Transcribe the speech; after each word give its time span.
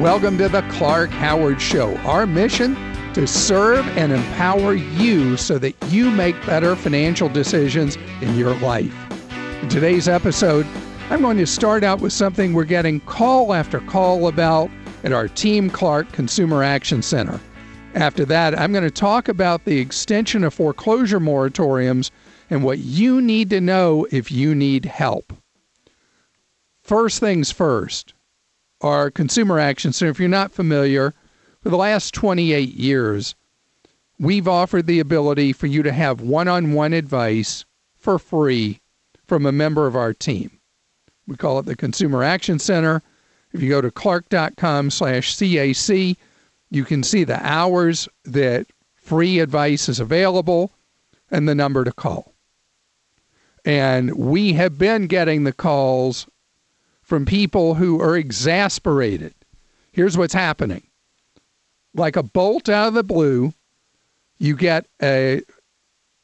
Welcome 0.00 0.38
to 0.38 0.48
the 0.48 0.62
Clark 0.70 1.10
Howard 1.10 1.60
Show. 1.60 1.94
Our 1.98 2.24
mission 2.26 2.74
to 3.12 3.26
serve 3.26 3.86
and 3.98 4.12
empower 4.12 4.72
you 4.72 5.36
so 5.36 5.58
that 5.58 5.74
you 5.88 6.10
make 6.10 6.34
better 6.46 6.74
financial 6.74 7.28
decisions 7.28 7.96
in 8.22 8.34
your 8.34 8.54
life. 8.60 8.94
In 9.60 9.68
today's 9.68 10.08
episode, 10.08 10.66
I'm 11.10 11.20
going 11.20 11.36
to 11.36 11.46
start 11.46 11.84
out 11.84 12.00
with 12.00 12.14
something 12.14 12.54
we're 12.54 12.64
getting 12.64 13.00
call 13.00 13.52
after 13.52 13.78
call 13.80 14.26
about 14.26 14.70
at 15.04 15.12
our 15.12 15.28
Team 15.28 15.68
Clark 15.68 16.10
Consumer 16.12 16.64
Action 16.64 17.02
Center. 17.02 17.38
After 17.94 18.24
that, 18.24 18.58
I'm 18.58 18.72
going 18.72 18.84
to 18.84 18.90
talk 18.90 19.28
about 19.28 19.66
the 19.66 19.80
extension 19.80 20.44
of 20.44 20.54
foreclosure 20.54 21.20
moratoriums 21.20 22.10
and 22.48 22.64
what 22.64 22.78
you 22.78 23.20
need 23.20 23.50
to 23.50 23.60
know 23.60 24.06
if 24.10 24.32
you 24.32 24.54
need 24.54 24.86
help. 24.86 25.34
First 26.80 27.20
things 27.20 27.50
first, 27.50 28.14
our 28.80 29.10
Consumer 29.10 29.58
Action 29.58 29.92
Center, 29.92 30.10
if 30.10 30.18
you're 30.18 30.28
not 30.28 30.52
familiar, 30.52 31.14
for 31.62 31.68
the 31.68 31.76
last 31.76 32.14
28 32.14 32.74
years, 32.74 33.34
we've 34.18 34.48
offered 34.48 34.86
the 34.86 35.00
ability 35.00 35.52
for 35.52 35.66
you 35.66 35.82
to 35.82 35.92
have 35.92 36.20
one 36.20 36.48
on 36.48 36.72
one 36.72 36.92
advice 36.92 37.64
for 37.96 38.18
free 38.18 38.80
from 39.26 39.46
a 39.46 39.52
member 39.52 39.86
of 39.86 39.96
our 39.96 40.14
team. 40.14 40.58
We 41.26 41.36
call 41.36 41.58
it 41.58 41.66
the 41.66 41.76
Consumer 41.76 42.24
Action 42.24 42.58
Center. 42.58 43.02
If 43.52 43.62
you 43.62 43.68
go 43.68 43.80
to 43.80 43.90
clark.com 43.90 44.90
slash 44.90 45.36
CAC, 45.36 46.16
you 46.70 46.84
can 46.84 47.02
see 47.02 47.24
the 47.24 47.44
hours 47.46 48.08
that 48.24 48.66
free 48.94 49.40
advice 49.40 49.88
is 49.88 50.00
available 50.00 50.72
and 51.30 51.48
the 51.48 51.54
number 51.54 51.84
to 51.84 51.92
call. 51.92 52.34
And 53.64 54.16
we 54.16 54.54
have 54.54 54.78
been 54.78 55.06
getting 55.06 55.44
the 55.44 55.52
calls 55.52 56.26
from 57.10 57.26
people 57.26 57.74
who 57.74 58.00
are 58.00 58.16
exasperated. 58.16 59.34
Here's 59.90 60.16
what's 60.16 60.32
happening. 60.32 60.84
Like 61.92 62.14
a 62.14 62.22
bolt 62.22 62.68
out 62.68 62.86
of 62.86 62.94
the 62.94 63.02
blue, 63.02 63.52
you 64.38 64.54
get 64.54 64.86
a 65.02 65.42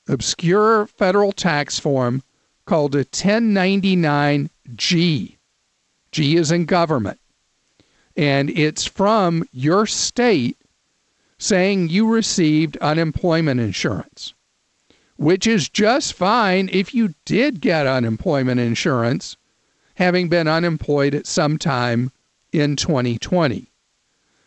obscure 0.09 0.87
federal 0.87 1.33
tax 1.33 1.81
form 1.81 2.23
called 2.67 2.95
a 2.95 3.05
1099G. 3.05 5.37
G 6.13 6.37
is 6.37 6.53
in 6.53 6.67
government. 6.67 7.19
And 8.17 8.49
it's 8.51 8.87
from 8.87 9.43
your 9.51 9.87
state 9.87 10.57
saying 11.37 11.89
you 11.89 12.09
received 12.09 12.77
unemployment 12.77 13.59
insurance, 13.59 14.35
which 15.17 15.49
is 15.49 15.69
just 15.69 16.15
fine 16.15 16.71
if 16.73 16.95
you 16.95 17.13
did 17.25 17.61
get 17.61 17.89
unemployment 17.89 18.61
insurance 18.61 19.37
having 19.97 20.29
been 20.29 20.47
unemployed 20.47 21.15
at 21.15 21.27
some 21.27 21.59
time 21.59 22.13
in 22.53 22.77
2020. 22.77 23.71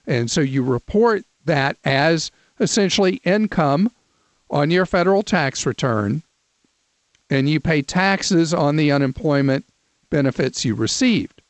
And 0.08 0.32
so 0.32 0.42
you 0.42 0.64
report 0.64 1.26
that 1.46 1.78
as 1.84 2.32
essentially 2.60 3.16
income 3.24 3.92
on 4.50 4.72
your 4.72 4.86
federal 4.86 5.24
tax 5.24 5.66
return, 5.66 6.24
and 7.30 7.50
you 7.50 7.60
pay 7.60 7.82
taxes 7.82 8.54
on 8.54 8.76
the 8.76 8.92
unemployment 8.92 9.66
benefits 10.10 10.66
you 10.66 10.74
received. 10.74 11.42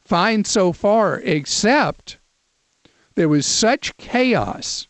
Fine 0.00 0.44
so 0.44 0.72
far, 0.72 1.20
except 1.20 2.18
there 3.14 3.28
was 3.28 3.46
such 3.46 3.96
chaos 3.96 4.88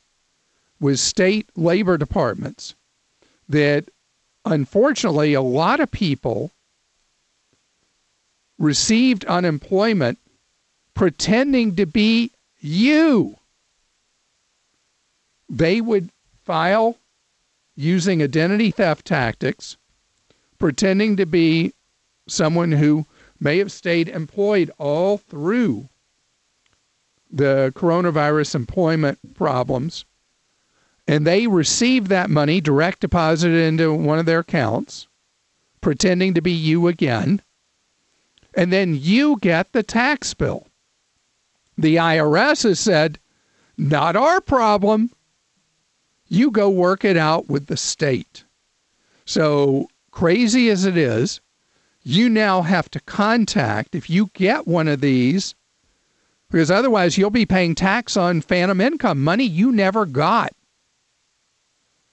with 0.78 0.98
state 0.98 1.48
labor 1.56 1.96
departments 1.96 2.74
that 3.48 3.88
unfortunately 4.44 5.34
a 5.34 5.40
lot 5.40 5.80
of 5.80 5.90
people 5.90 6.52
received 8.58 9.24
unemployment 9.26 10.18
pretending 10.94 11.76
to 11.76 11.86
be 11.86 12.32
you. 12.58 13.36
They 15.48 15.80
would 15.80 16.10
file 16.44 16.96
using 17.76 18.22
identity 18.22 18.70
theft 18.70 19.06
tactics, 19.06 19.76
pretending 20.58 21.16
to 21.16 21.26
be 21.26 21.74
someone 22.26 22.72
who 22.72 23.06
may 23.38 23.58
have 23.58 23.70
stayed 23.70 24.08
employed 24.08 24.70
all 24.78 25.18
through 25.18 25.88
the 27.30 27.72
coronavirus 27.76 28.54
employment 28.54 29.34
problems. 29.34 30.06
And 31.06 31.26
they 31.26 31.46
received 31.46 32.08
that 32.08 32.30
money 32.30 32.60
direct 32.60 33.00
deposited 33.00 33.58
into 33.58 33.92
one 33.92 34.18
of 34.18 34.26
their 34.26 34.40
accounts, 34.40 35.06
pretending 35.80 36.34
to 36.34 36.40
be 36.40 36.52
you 36.52 36.88
again 36.88 37.42
and 38.56 38.72
then 38.72 38.98
you 38.98 39.36
get 39.40 39.72
the 39.72 39.82
tax 39.82 40.32
bill. 40.32 40.66
The 41.76 41.96
IRS 41.96 42.62
has 42.64 42.80
said, 42.80 43.18
not 43.76 44.16
our 44.16 44.40
problem. 44.40 45.10
You 46.26 46.50
go 46.50 46.70
work 46.70 47.04
it 47.04 47.18
out 47.18 47.48
with 47.48 47.66
the 47.66 47.76
state. 47.76 48.44
So, 49.26 49.88
crazy 50.10 50.70
as 50.70 50.86
it 50.86 50.96
is, 50.96 51.40
you 52.02 52.30
now 52.30 52.62
have 52.62 52.90
to 52.92 53.00
contact, 53.00 53.94
if 53.94 54.08
you 54.08 54.30
get 54.32 54.66
one 54.66 54.88
of 54.88 55.02
these, 55.02 55.54
because 56.50 56.70
otherwise 56.70 57.18
you'll 57.18 57.30
be 57.30 57.44
paying 57.44 57.74
tax 57.74 58.16
on 58.16 58.40
phantom 58.40 58.80
income, 58.80 59.22
money 59.22 59.44
you 59.44 59.70
never 59.70 60.06
got. 60.06 60.54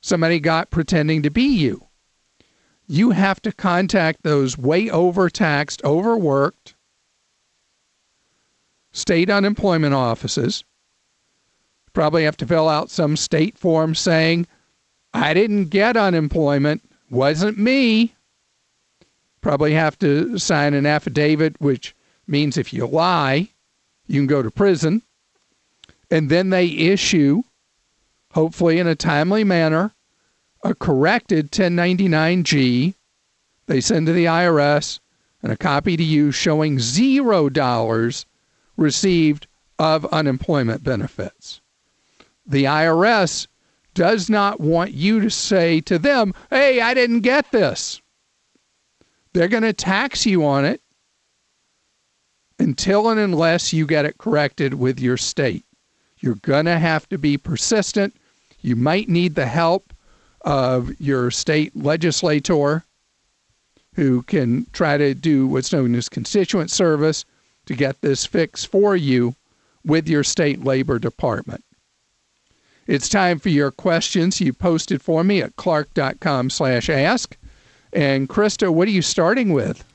Somebody 0.01 0.39
got 0.39 0.69
pretending 0.69 1.21
to 1.21 1.29
be 1.29 1.43
you 1.43 1.87
you 2.87 3.11
have 3.11 3.41
to 3.41 3.51
contact 3.51 4.23
those 4.23 4.57
way 4.57 4.89
overtaxed, 4.89 5.83
overworked 5.83 6.75
state 8.91 9.29
unemployment 9.29 9.93
offices. 9.93 10.63
Probably 11.93 12.23
have 12.23 12.37
to 12.37 12.45
fill 12.45 12.69
out 12.69 12.89
some 12.89 13.15
state 13.15 13.57
form 13.57 13.95
saying, 13.95 14.47
I 15.13 15.33
didn't 15.33 15.65
get 15.65 15.95
unemployment, 15.95 16.83
wasn't 17.09 17.57
me. 17.57 18.15
Probably 19.41 19.73
have 19.73 19.99
to 19.99 20.37
sign 20.39 20.73
an 20.73 20.85
affidavit, 20.85 21.59
which 21.59 21.95
means 22.27 22.57
if 22.57 22.73
you 22.73 22.87
lie, 22.87 23.49
you 24.07 24.19
can 24.19 24.27
go 24.27 24.41
to 24.41 24.49
prison. 24.49 25.01
And 26.09 26.29
then 26.29 26.49
they 26.49 26.67
issue, 26.67 27.43
hopefully 28.31 28.79
in 28.79 28.87
a 28.87 28.95
timely 28.95 29.43
manner, 29.43 29.93
a 30.63 30.73
corrected 30.73 31.51
1099G. 31.51 32.93
They 33.67 33.81
send 33.81 34.07
to 34.07 34.13
the 34.13 34.25
IRS 34.25 34.99
and 35.41 35.51
a 35.51 35.57
copy 35.57 35.97
to 35.97 36.03
you 36.03 36.31
showing 36.31 36.79
zero 36.79 37.49
dollars 37.49 38.25
received 38.77 39.47
of 39.77 40.05
unemployment 40.05 40.83
benefits. 40.83 41.61
The 42.45 42.63
IRS 42.65 43.47
does 43.93 44.29
not 44.29 44.59
want 44.59 44.93
you 44.93 45.19
to 45.19 45.29
say 45.29 45.81
to 45.81 45.99
them, 45.99 46.33
hey, 46.49 46.81
I 46.81 46.93
didn't 46.93 47.21
get 47.21 47.51
this. 47.51 48.01
They're 49.33 49.47
going 49.47 49.63
to 49.63 49.73
tax 49.73 50.25
you 50.25 50.45
on 50.45 50.65
it 50.65 50.81
until 52.59 53.09
and 53.09 53.19
unless 53.19 53.73
you 53.73 53.85
get 53.85 54.05
it 54.05 54.17
corrected 54.17 54.73
with 54.75 54.99
your 54.99 55.17
state. 55.17 55.65
You're 56.19 56.35
going 56.35 56.65
to 56.65 56.79
have 56.79 57.09
to 57.09 57.17
be 57.17 57.37
persistent. 57.37 58.15
You 58.61 58.75
might 58.75 59.09
need 59.09 59.35
the 59.35 59.47
help 59.47 59.92
of 60.43 60.99
your 60.99 61.31
state 61.31 61.75
legislator 61.75 62.83
who 63.95 64.23
can 64.23 64.65
try 64.73 64.97
to 64.97 65.13
do 65.13 65.47
what's 65.47 65.71
known 65.71 65.95
as 65.95 66.09
constituent 66.09 66.71
service 66.71 67.25
to 67.65 67.75
get 67.75 68.01
this 68.01 68.25
fixed 68.25 68.67
for 68.67 68.95
you 68.95 69.35
with 69.85 70.07
your 70.07 70.23
state 70.23 70.63
labor 70.63 70.99
department. 70.99 71.63
It's 72.87 73.07
time 73.07 73.39
for 73.39 73.49
your 73.49 73.71
questions. 73.71 74.41
You 74.41 74.51
posted 74.51 75.01
for 75.01 75.23
me 75.23 75.41
at 75.41 75.55
clark.com 75.55 76.49
slash 76.49 76.89
ask. 76.89 77.37
And 77.93 78.27
Krista, 78.27 78.73
what 78.73 78.87
are 78.87 78.91
you 78.91 79.01
starting 79.01 79.53
with? 79.53 79.85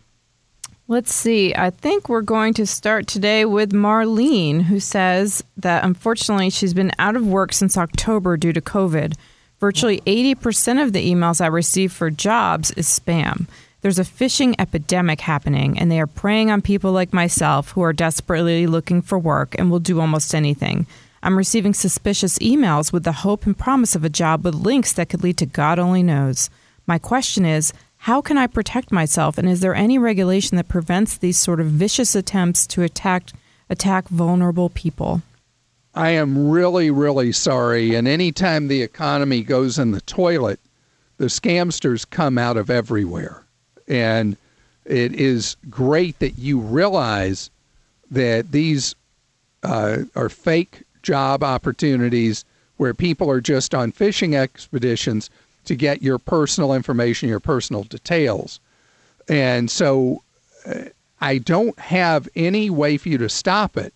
Let's 0.87 1.13
see. 1.13 1.55
I 1.55 1.69
think 1.69 2.09
we're 2.09 2.23
going 2.23 2.55
to 2.55 2.65
start 2.65 3.07
today 3.07 3.45
with 3.45 3.73
Marlene, 3.73 4.63
who 4.63 4.81
says 4.81 5.45
that 5.59 5.85
unfortunately 5.85 6.49
she's 6.49 6.73
been 6.73 6.93
out 6.99 7.15
of 7.15 7.27
work 7.27 7.53
since 7.53 7.77
October 7.77 8.39
due 8.39 8.55
to 8.55 8.63
COVID. 8.63 9.15
Virtually 9.61 10.01
80% 10.03 10.83
of 10.83 10.93
the 10.93 11.13
emails 11.13 11.41
I 11.41 11.47
receive 11.49 11.93
for 11.93 12.11
jobs 12.11 12.71
is 12.73 12.87
spam. 12.87 13.49
There's 13.81 13.99
a 13.99 14.05
phishing 14.05 14.55
epidemic 14.59 15.21
happening, 15.21 15.79
and 15.79 15.91
they 15.91 16.01
are 16.01 16.07
preying 16.07 16.51
on 16.51 16.63
people 16.63 16.93
like 16.93 17.13
myself 17.13 17.73
who 17.73 17.83
are 17.83 17.93
desperately 17.93 18.67
looking 18.67 19.03
for 19.03 19.19
work 19.19 19.57
and 19.59 19.71
will 19.71 19.81
do 19.81 20.01
almost 20.01 20.35
anything. 20.35 20.87
I'm 21.23 21.37
receiving 21.37 21.75
suspicious 21.75 22.39
emails 22.39 22.93
with 22.93 23.03
the 23.03 23.13
hope 23.13 23.47
and 23.47 23.59
promise 23.59 23.97
of 23.97 24.05
a 24.05 24.09
job 24.09 24.45
with 24.45 24.55
links 24.55 24.93
that 24.93 25.09
could 25.09 25.25
lead 25.25 25.37
to 25.39 25.47
God 25.47 25.79
only 25.79 26.03
knows. 26.03 26.51
My 26.87 26.99
question 26.99 27.45
is 27.45 27.73
how 28.03 28.21
can 28.21 28.39
I 28.39 28.47
protect 28.47 28.93
myself, 28.93 29.39
and 29.39 29.49
is 29.49 29.61
there 29.61 29.75
any 29.75 29.99
regulation 29.99 30.57
that 30.57 30.69
prevents 30.69 31.17
these 31.17 31.37
sort 31.37 31.59
of 31.61 31.67
vicious 31.67 32.15
attempts 32.15 32.65
to 32.69 32.83
attack, 32.83 33.31
attack 33.69 34.09
vulnerable 34.09 34.71
people? 34.71 35.23
I 35.99 36.11
am 36.11 36.49
really, 36.49 36.93
really 36.93 37.33
sorry. 37.33 37.97
And 37.97 38.07
anytime 38.07 38.69
the 38.69 38.83
economy 38.83 39.43
goes 39.43 39.81
in 39.81 39.91
the 39.91 40.01
toilet, 40.03 40.61
the 41.17 41.27
scamsters 41.27 42.09
come 42.09 42.39
out 42.39 42.57
of 42.57 42.71
everywhere. 42.71 43.43
And 43.89 44.37
it 44.85 45.13
is 45.13 45.57
great 45.69 46.17
that 46.21 46.39
you 46.39 46.61
realize 46.61 47.51
that 48.13 48.53
these 48.53 48.95
uh, 49.65 50.05
are 50.15 50.29
fake 50.29 50.85
job 51.03 51.43
opportunities 51.43 52.45
where 52.77 52.95
people 52.95 53.29
are 53.29 53.41
just 53.41 53.75
on 53.75 53.91
fishing 53.91 54.37
expeditions 54.37 55.31
to 55.65 55.75
get 55.75 56.01
your 56.01 56.21
personal 56.21 56.75
information, 56.75 57.29
your 57.29 57.41
personal 57.41 57.83
details. 57.83 58.61
And 59.29 59.69
so 59.69 60.23
uh, 60.65 60.85
I 61.21 61.39
don't 61.39 61.77
have 61.81 62.29
any 62.37 62.71
way 62.71 62.99
for 62.99 63.09
you 63.09 63.19
to 63.19 63.29
stop 63.29 63.77
it. 63.77 63.93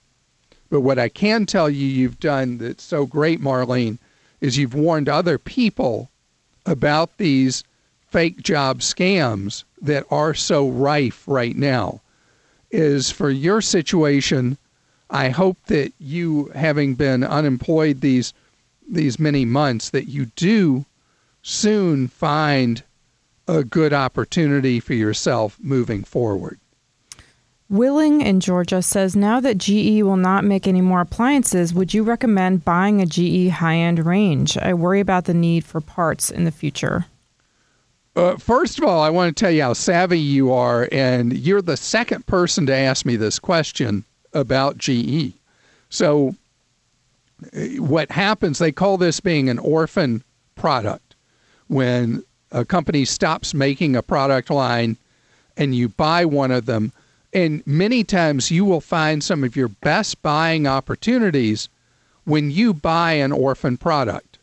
But 0.73 0.81
what 0.81 0.99
I 0.99 1.11
can 1.11 1.45
tell 1.45 1.69
you 1.69 1.87
you've 1.87 2.19
done 2.19 2.57
that's 2.57 2.83
so 2.83 3.05
great, 3.05 3.43
Marlene, 3.43 3.99
is 4.41 4.57
you've 4.57 4.73
warned 4.73 5.07
other 5.07 5.37
people 5.37 6.11
about 6.65 7.19
these 7.19 7.63
fake 8.09 8.41
job 8.41 8.79
scams 8.81 9.65
that 9.83 10.07
are 10.11 10.33
so 10.33 10.67
rife 10.67 11.25
right 11.27 11.55
now. 11.55 12.01
Is 12.71 13.11
for 13.11 13.29
your 13.29 13.61
situation, 13.61 14.57
I 15.11 15.29
hope 15.29 15.59
that 15.67 15.93
you, 15.99 16.51
having 16.55 16.95
been 16.95 17.23
unemployed 17.23 18.01
these 18.01 18.33
these 18.91 19.19
many 19.19 19.45
months, 19.45 19.91
that 19.91 20.09
you 20.09 20.25
do 20.37 20.87
soon 21.43 22.09
find 22.09 22.83
a 23.47 23.63
good 23.63 23.93
opportunity 23.93 24.81
for 24.81 24.95
yourself 24.95 25.59
moving 25.61 26.03
forward. 26.03 26.59
Willing 27.73 28.21
in 28.21 28.41
Georgia 28.41 28.83
says 28.83 29.17
now 29.17 29.41
that 29.41 29.57
GE 29.57 30.03
will 30.03 30.19
not 30.19 30.45
make 30.45 30.69
any 30.69 30.83
more 30.83 31.01
appliances, 31.01 31.73
would 31.73 31.95
you 31.95 32.03
recommend 32.03 32.67
buying 32.67 33.01
a 33.01 33.07
GE 33.07 33.49
high 33.49 33.77
end 33.77 34.05
range? 34.05 34.59
I 34.59 34.75
worry 34.75 35.01
about 35.01 35.25
the 35.25 35.33
need 35.33 35.65
for 35.65 35.81
parts 35.81 36.31
in 36.31 36.45
the 36.45 36.51
future. 36.51 37.07
Uh, 38.15 38.37
first 38.37 38.79
of 38.79 38.85
all, 38.85 39.01
I 39.01 39.09
want 39.09 39.35
to 39.35 39.41
tell 39.43 39.51
you 39.51 39.63
how 39.63 39.73
savvy 39.73 40.19
you 40.19 40.53
are, 40.53 40.87
and 40.93 41.33
you're 41.33 41.63
the 41.63 41.79
second 41.79 42.27
person 42.27 42.67
to 42.67 42.77
ask 42.77 43.07
me 43.07 43.17
this 43.17 43.39
question 43.39 44.05
about 44.35 44.77
GE. 44.77 45.33
So, 45.89 46.35
uh, 47.57 47.61
what 47.79 48.11
happens, 48.11 48.59
they 48.59 48.71
call 48.71 48.99
this 48.99 49.19
being 49.19 49.49
an 49.49 49.59
orphan 49.59 50.23
product. 50.57 51.15
When 51.69 52.23
a 52.51 52.67
company 52.67 53.07
stops 53.07 53.55
making 53.55 53.97
a 53.97 54.03
product 54.03 54.51
line 54.51 54.99
and 55.57 55.75
you 55.75 55.89
buy 55.89 56.27
one 56.27 56.51
of 56.51 56.67
them, 56.67 56.93
and 57.33 57.67
many 57.67 58.05
times 58.05 58.51
you 58.51 58.65
will 58.65 58.81
find 58.81 59.25
some 59.25 59.43
of 59.43 59.57
your 59.57 59.69
best 59.69 60.21
buying 60.23 60.67
opportunities 60.67 61.69
when 62.25 62.51
you 62.51 62.75
buy 62.75 63.13
an 63.13 63.33
orphan 63.33 63.77
product. 63.77 64.39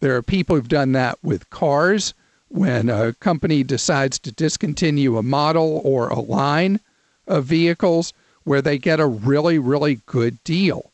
There 0.00 0.14
are 0.14 0.22
people 0.22 0.56
who've 0.56 0.68
done 0.68 0.92
that 0.92 1.18
with 1.22 1.48
cars 1.50 2.12
when 2.48 2.90
a 2.90 3.14
company 3.14 3.62
decides 3.62 4.18
to 4.20 4.30
discontinue 4.30 5.16
a 5.16 5.22
model 5.22 5.80
or 5.82 6.08
a 6.08 6.20
line 6.20 6.80
of 7.26 7.46
vehicles 7.46 8.12
where 8.44 8.60
they 8.60 8.76
get 8.76 9.00
a 9.00 9.06
really, 9.06 9.58
really 9.58 10.00
good 10.06 10.42
deal. 10.44 10.92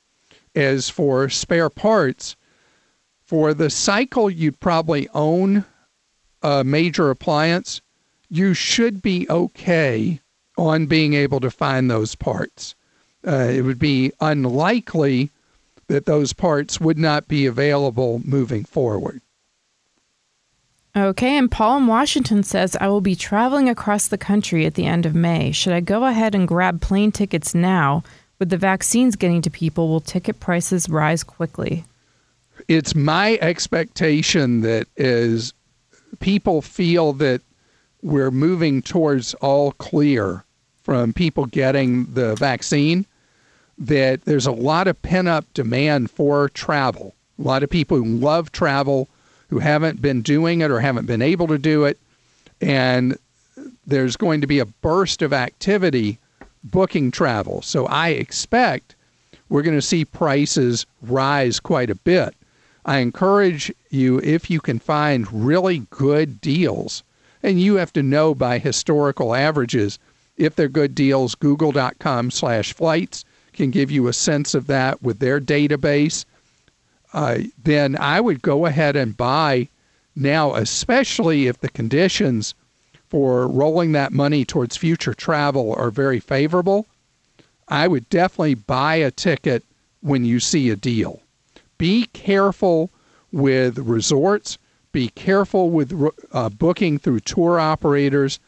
As 0.55 0.89
for 0.89 1.29
spare 1.29 1.69
parts, 1.69 2.37
for 3.25 3.53
the 3.53 3.71
cycle 3.71 4.31
you'd 4.31 4.61
probably 4.61 5.09
own 5.13 5.65
a 6.43 6.65
major 6.65 7.11
appliance, 7.11 7.81
you 8.29 8.55
should 8.55 9.03
be 9.03 9.29
okay 9.29 10.21
on 10.61 10.85
being 10.85 11.15
able 11.15 11.41
to 11.41 11.51
find 11.51 11.91
those 11.91 12.15
parts. 12.15 12.75
Uh, 13.27 13.49
it 13.51 13.63
would 13.63 13.79
be 13.79 14.13
unlikely 14.21 15.31
that 15.87 16.05
those 16.05 16.35
parts 16.35 16.79
would 16.79 16.99
not 16.99 17.27
be 17.27 17.47
available 17.47 18.21
moving 18.27 18.65
forward. 18.65 19.23
Okay, 20.95 21.39
and 21.39 21.51
Paul 21.51 21.79
in 21.79 21.87
Washington 21.87 22.43
says, 22.43 22.77
I 22.79 22.89
will 22.89 23.01
be 23.01 23.17
traveling 23.17 23.71
across 23.71 24.09
the 24.09 24.19
country 24.19 24.67
at 24.67 24.75
the 24.75 24.87
end 24.87 25.07
of 25.07 25.15
May. 25.15 25.51
Should 25.51 25.73
I 25.73 25.81
go 25.81 26.05
ahead 26.05 26.35
and 26.35 26.47
grab 26.47 26.83
plane 26.83 27.11
tickets 27.11 27.55
now? 27.55 28.03
With 28.39 28.51
the 28.51 28.59
vaccines 28.59 29.17
getting 29.17 29.41
to 29.43 29.51
people, 29.51 29.89
will 29.89 30.01
ticket 30.01 30.41
prices 30.41 30.89
rise 30.89 31.23
quickly? 31.23 31.85
It's 32.69 32.95
my 32.95 33.39
expectation 33.41 34.61
that 34.61 34.89
as 34.99 35.55
people 36.19 36.61
feel 36.61 37.15
that 37.15 37.41
we're 38.03 38.31
moving 38.31 38.83
towards 38.83 39.33
all 39.35 39.73
clear 39.73 40.45
from 40.91 41.13
people 41.13 41.47
getting 41.47 42.05
the 42.15 42.35
vaccine 42.35 43.07
that 43.79 44.25
there's 44.25 44.49
a 44.49 44.51
lot 44.51 44.89
of 44.89 45.01
pent 45.03 45.29
up 45.29 45.45
demand 45.55 46.11
for 46.11 46.49
travel. 46.49 47.15
A 47.39 47.43
lot 47.43 47.63
of 47.63 47.71
people 47.71 47.97
who 47.97 48.05
love 48.05 48.51
travel 48.51 49.09
who 49.51 49.61
haven't 49.61 50.03
been 50.03 50.21
doing 50.21 50.63
it 50.63 50.71
or 50.73 50.81
haven't 50.81 51.07
been 51.07 51.23
able 51.23 51.47
to 51.47 51.59
do 51.59 51.85
it. 51.85 51.97
And 52.61 53.17
there's 53.87 54.17
going 54.17 54.41
to 54.41 54.49
be 54.49 54.59
a 54.59 54.67
burst 54.67 55.23
of 55.23 55.33
activity 55.33 56.19
booking 56.65 57.13
travel. 57.13 57.63
So 57.63 57.87
I 57.87 58.09
expect 58.09 58.97
we're 59.49 59.63
going 59.63 59.79
to 59.79 59.83
see 59.83 60.05
prices 60.05 60.87
rise 61.03 61.61
quite 61.61 61.91
a 61.91 61.95
bit. 61.95 62.35
I 62.85 62.99
encourage 62.99 63.73
you, 63.91 64.19
if 64.25 64.51
you 64.51 64.59
can 64.59 64.81
find 64.81 65.33
really 65.33 65.87
good 65.91 66.41
deals, 66.41 67.05
and 67.45 67.61
you 67.61 67.77
have 67.77 67.93
to 67.93 68.03
know 68.03 68.35
by 68.35 68.59
historical 68.59 69.37
averages 69.37 70.01
if 70.41 70.57
they're 70.57 70.69
good 70.69 70.95
deals, 70.95 71.35
google.com 71.35 72.31
slash 72.31 72.73
flights 72.73 73.25
can 73.53 73.71
give 73.71 73.91
you 73.91 74.09
a 74.09 74.13
sense 74.13 74.55
of 74.55 74.67
that 74.69 75.03
with 75.03 75.19
their 75.19 75.39
database. 75.39 76.25
Uh, 77.13 77.41
then 77.63 77.97
I 77.97 78.21
would 78.21 78.41
go 78.41 78.65
ahead 78.65 78.97
and 78.97 79.17
buy 79.17 79.69
now, 80.17 80.55
especially 80.55 81.47
if 81.47 81.61
the 81.61 81.69
conditions 81.69 82.55
for 83.09 83.47
rolling 83.49 83.93
that 83.93 84.13
money 84.13 84.45
towards 84.45 84.77
future 84.77 85.13
travel 85.13 85.75
are 85.75 85.91
very 85.91 86.21
favorable. 86.21 86.87
I 87.69 87.87
would 87.87 88.09
definitely 88.09 88.55
buy 88.55 88.97
a 88.97 89.11
ticket 89.11 89.65
when 90.01 90.25
you 90.25 90.41
see 90.41 90.71
a 90.71 90.77
deal. 90.77 91.21
Be 91.77 92.07
careful 92.13 92.91
with 93.31 93.79
resorts. 93.79 94.59
Be 94.93 95.09
careful 95.09 95.71
with 95.71 95.93
uh, 96.33 96.49
booking 96.49 96.99
through 96.99 97.21
tour 97.21 97.61
operators 97.61 98.41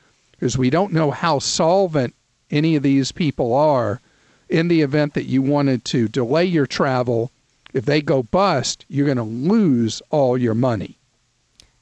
because 0.42 0.58
we 0.58 0.70
don't 0.70 0.92
know 0.92 1.12
how 1.12 1.38
solvent 1.38 2.16
any 2.50 2.74
of 2.74 2.82
these 2.82 3.12
people 3.12 3.54
are 3.54 4.00
in 4.48 4.66
the 4.66 4.82
event 4.82 5.14
that 5.14 5.26
you 5.26 5.40
wanted 5.40 5.84
to 5.84 6.08
delay 6.08 6.44
your 6.44 6.66
travel. 6.66 7.30
If 7.72 7.84
they 7.84 8.02
go 8.02 8.24
bust, 8.24 8.84
you're 8.88 9.06
going 9.06 9.18
to 9.18 9.22
lose 9.22 10.02
all 10.10 10.36
your 10.36 10.56
money. 10.56 10.98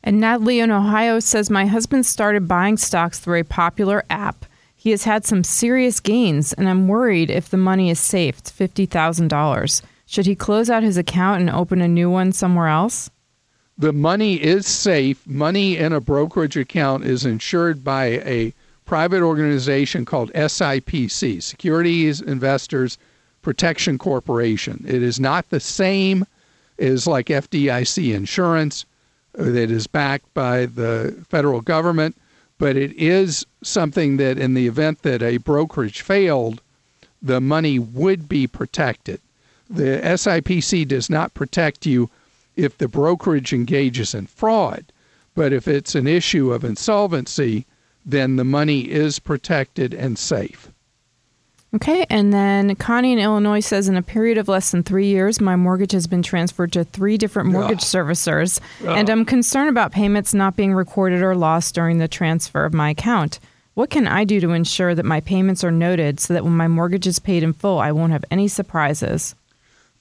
And 0.05 0.21
Natalie 0.21 0.61
in 0.61 0.71
Ohio 0.71 1.21
says, 1.21 1.49
My 1.49 1.65
husband 1.65 2.05
started 2.05 2.47
buying 2.47 2.77
stocks 2.77 3.19
through 3.19 3.41
a 3.41 3.45
popular 3.45 4.05
app. 4.11 4.45
He 4.77 4.91
has 4.91 5.05
had 5.05 5.25
some 5.25 5.43
serious 5.43 5.99
gains, 5.99 6.53
and 6.53 6.69
I'm 6.69 6.87
worried 6.87 7.31
if 7.31 7.49
the 7.49 7.57
money 7.57 7.89
is 7.89 7.99
safe. 7.99 8.41
It's 8.41 8.53
$50,000. 8.53 9.83
Should 10.05 10.27
he 10.27 10.35
close 10.35 10.69
out 10.69 10.83
his 10.83 10.99
account 10.99 11.41
and 11.41 11.49
open 11.49 11.81
a 11.81 11.89
new 11.89 12.11
one 12.11 12.33
somewhere 12.33 12.69
else? 12.69 13.09
The 13.81 13.93
money 13.95 14.35
is 14.35 14.67
safe. 14.67 15.27
Money 15.27 15.79
in 15.79 15.95
a 15.95 16.03
brokerage 16.03 16.57
account 16.57 17.03
is 17.05 17.25
insured 17.25 17.83
by 17.83 18.05
a 18.05 18.53
private 18.85 19.23
organization 19.23 20.05
called 20.05 20.31
SIPC, 20.35 21.43
Securities 21.43 22.21
Investors 22.21 22.99
Protection 23.41 23.97
Corporation. 23.97 24.85
It 24.87 25.03
is 25.03 25.19
not 25.19 25.49
the 25.49 25.61
same 25.61 26.27
as 26.79 27.07
like 27.07 27.27
FDIC 27.27 28.15
insurance 28.15 28.85
that 29.33 29.71
is 29.71 29.87
backed 29.87 30.33
by 30.35 30.67
the 30.67 31.25
federal 31.31 31.63
government, 31.63 32.17
but 32.59 32.77
it 32.77 32.93
is 32.93 33.47
something 33.63 34.19
that 34.19 34.39
in 34.39 34.53
the 34.53 34.67
event 34.67 35.03
that 35.03 35.23
a 35.23 35.39
brokerage 35.39 36.03
failed, 36.03 36.61
the 37.23 37.41
money 37.41 37.79
would 37.79 38.29
be 38.29 38.47
protected. 38.47 39.21
The 39.71 40.01
SIPC 40.03 40.87
does 40.87 41.09
not 41.09 41.33
protect 41.33 41.87
you 41.87 42.11
if 42.61 42.79
the 42.79 42.89
brokerage 42.89 43.53
engages 43.53 44.15
in 44.15 44.27
fraud. 44.27 44.93
But 45.35 45.53
if 45.53 45.67
it's 45.67 45.95
an 45.95 46.07
issue 46.07 46.53
of 46.53 46.65
insolvency, 46.65 47.67
then 48.05 48.37
the 48.37 48.45
money 48.45 48.91
is 48.91 49.19
protected 49.19 49.95
and 49.95 50.19
safe. 50.19 50.71
Okay, 51.73 52.05
and 52.11 52.33
then 52.33 52.75
Connie 52.75 53.13
in 53.13 53.21
Illinois 53.21 53.61
says 53.61 53.89
in 53.89 53.97
a 53.97 54.03
period 54.03 54.39
of 54.39 54.49
less 54.49 54.73
than 54.73 54.83
three 54.83 55.07
years, 55.07 55.41
my 55.41 55.55
mortgage 55.55 55.93
has 55.93 56.09
been 56.09 56.23
transferred 56.23 56.73
to 56.73 56.83
three 56.83 57.17
different 57.17 57.51
ah. 57.51 57.53
mortgage 57.53 57.83
Ugh. 57.83 58.07
servicers, 58.07 58.61
Ugh. 58.83 58.89
and 58.89 59.09
ah. 59.09 59.13
I'm 59.13 59.25
concerned 59.25 59.69
about 59.69 59.93
payments 59.93 60.35
not 60.35 60.57
being 60.57 60.75
recorded 60.75 61.23
or 61.23 61.37
lost 61.37 61.75
during 61.75 61.99
the 61.99 62.09
transfer 62.09 62.65
of 62.65 62.75
my 62.75 62.91
account. 62.91 63.39
What 63.75 63.89
can 63.89 64.09
I 64.09 64.25
do 64.25 64.41
to 64.41 64.51
ensure 64.51 64.97
that 64.97 65.05
my 65.05 65.21
payments 65.21 65.63
are 65.63 65.71
noted 65.71 66.19
so 66.19 66.35
that 66.35 66.43
when 66.43 66.57
my 66.57 66.67
mortgage 66.67 67.07
is 67.07 67.21
paid 67.21 67.45
in 67.45 67.53
full, 67.53 67.79
I 67.79 67.93
won't 67.93 68.13
have 68.13 68.25
any 68.33 68.49
surprises? 68.49 69.37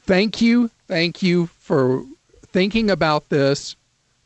Thank 0.04 0.42
you. 0.42 0.72
Thank 0.88 1.22
you 1.22 1.48
for 1.60 2.04
thinking 2.52 2.90
about 2.90 3.30
this 3.30 3.76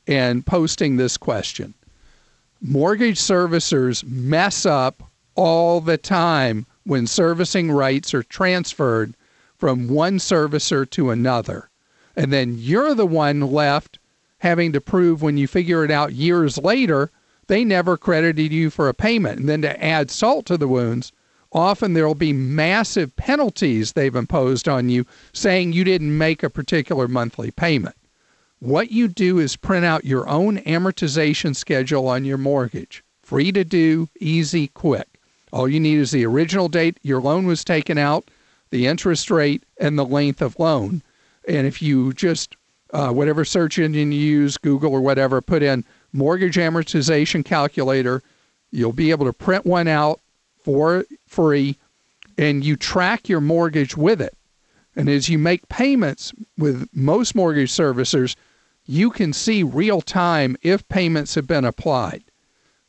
and 0.07 0.45
posting 0.45 0.97
this 0.97 1.17
question. 1.17 1.73
Mortgage 2.61 3.19
servicers 3.19 4.03
mess 4.05 4.65
up 4.65 5.03
all 5.35 5.81
the 5.81 5.97
time 5.97 6.65
when 6.85 7.07
servicing 7.07 7.71
rights 7.71 8.13
are 8.13 8.23
transferred 8.23 9.15
from 9.57 9.87
one 9.87 10.17
servicer 10.17 10.89
to 10.89 11.09
another. 11.09 11.69
And 12.15 12.31
then 12.31 12.55
you're 12.57 12.93
the 12.93 13.05
one 13.05 13.41
left 13.41 13.99
having 14.39 14.73
to 14.73 14.81
prove 14.81 15.21
when 15.21 15.37
you 15.37 15.47
figure 15.47 15.85
it 15.85 15.91
out 15.91 16.13
years 16.13 16.57
later, 16.57 17.09
they 17.47 17.63
never 17.63 17.97
credited 17.97 18.51
you 18.51 18.69
for 18.69 18.89
a 18.89 18.93
payment. 18.93 19.39
And 19.39 19.49
then 19.49 19.61
to 19.61 19.83
add 19.83 20.11
salt 20.11 20.45
to 20.47 20.57
the 20.57 20.67
wounds, 20.67 21.11
often 21.53 21.93
there 21.93 22.05
will 22.05 22.15
be 22.15 22.33
massive 22.33 23.15
penalties 23.15 23.93
they've 23.93 24.15
imposed 24.15 24.67
on 24.67 24.89
you 24.89 25.05
saying 25.31 25.71
you 25.71 25.83
didn't 25.83 26.17
make 26.17 26.43
a 26.43 26.49
particular 26.49 27.07
monthly 27.07 27.51
payment. 27.51 27.95
What 28.63 28.93
you 28.93 29.09
do 29.09 29.39
is 29.39 29.57
print 29.57 29.83
out 29.83 30.05
your 30.05 30.25
own 30.29 30.59
amortization 30.59 31.53
schedule 31.53 32.07
on 32.07 32.23
your 32.23 32.37
mortgage. 32.37 33.03
Free 33.21 33.51
to 33.51 33.65
do, 33.65 34.07
easy, 34.21 34.67
quick. 34.69 35.19
All 35.51 35.67
you 35.67 35.81
need 35.81 35.99
is 35.99 36.11
the 36.11 36.25
original 36.25 36.69
date 36.69 36.97
your 37.01 37.19
loan 37.19 37.45
was 37.45 37.65
taken 37.65 37.97
out, 37.97 38.31
the 38.69 38.87
interest 38.87 39.29
rate, 39.29 39.63
and 39.81 39.99
the 39.99 40.05
length 40.05 40.41
of 40.41 40.57
loan. 40.59 41.01
And 41.45 41.67
if 41.67 41.81
you 41.81 42.13
just, 42.13 42.55
uh, 42.93 43.09
whatever 43.09 43.43
search 43.43 43.79
engine 43.79 44.13
you 44.13 44.21
use, 44.21 44.57
Google 44.57 44.93
or 44.93 45.01
whatever, 45.01 45.41
put 45.41 45.61
in 45.61 45.83
mortgage 46.13 46.55
amortization 46.55 47.43
calculator, 47.43 48.23
you'll 48.71 48.93
be 48.93 49.11
able 49.11 49.25
to 49.25 49.33
print 49.33 49.65
one 49.65 49.89
out 49.89 50.21
for 50.61 51.03
free 51.27 51.75
and 52.37 52.63
you 52.63 52.77
track 52.77 53.27
your 53.27 53.41
mortgage 53.41 53.97
with 53.97 54.21
it. 54.21 54.37
And 54.95 55.09
as 55.09 55.27
you 55.27 55.37
make 55.37 55.67
payments 55.67 56.31
with 56.57 56.87
most 56.93 57.35
mortgage 57.35 57.69
servicers, 57.69 58.37
you 58.85 59.09
can 59.09 59.33
see 59.33 59.63
real 59.63 60.01
time 60.01 60.57
if 60.61 60.87
payments 60.89 61.35
have 61.35 61.47
been 61.47 61.65
applied. 61.65 62.23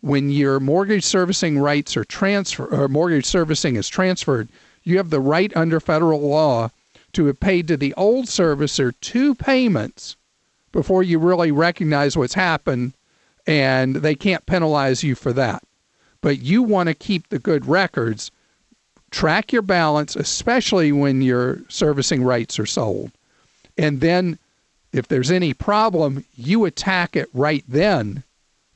When 0.00 0.30
your 0.30 0.60
mortgage 0.60 1.04
servicing 1.04 1.58
rights 1.58 1.96
are 1.96 2.04
transfer 2.04 2.66
or 2.66 2.88
mortgage 2.88 3.24
servicing 3.24 3.76
is 3.76 3.88
transferred, 3.88 4.48
you 4.82 4.98
have 4.98 5.10
the 5.10 5.20
right 5.20 5.54
under 5.56 5.80
federal 5.80 6.20
law 6.20 6.70
to 7.12 7.26
have 7.26 7.40
paid 7.40 7.68
to 7.68 7.76
the 7.76 7.94
old 7.94 8.26
servicer 8.26 8.92
two 9.00 9.34
payments 9.34 10.16
before 10.72 11.02
you 11.02 11.18
really 11.18 11.52
recognize 11.52 12.16
what's 12.16 12.34
happened 12.34 12.92
and 13.46 13.96
they 13.96 14.14
can't 14.14 14.46
penalize 14.46 15.02
you 15.02 15.14
for 15.14 15.32
that 15.32 15.62
but 16.24 16.40
you 16.40 16.62
want 16.62 16.86
to 16.88 16.94
keep 16.94 17.28
the 17.28 17.38
good 17.38 17.66
records. 17.66 18.30
Track 19.10 19.52
your 19.52 19.60
balance, 19.60 20.16
especially 20.16 20.90
when 20.90 21.20
your 21.20 21.60
servicing 21.68 22.24
rights 22.24 22.58
are 22.58 22.64
sold. 22.64 23.10
And 23.76 24.00
then, 24.00 24.38
if 24.94 25.08
there's 25.08 25.30
any 25.30 25.52
problem, 25.52 26.24
you 26.36 26.64
attack 26.64 27.16
it 27.16 27.28
right 27.34 27.64
then, 27.66 28.22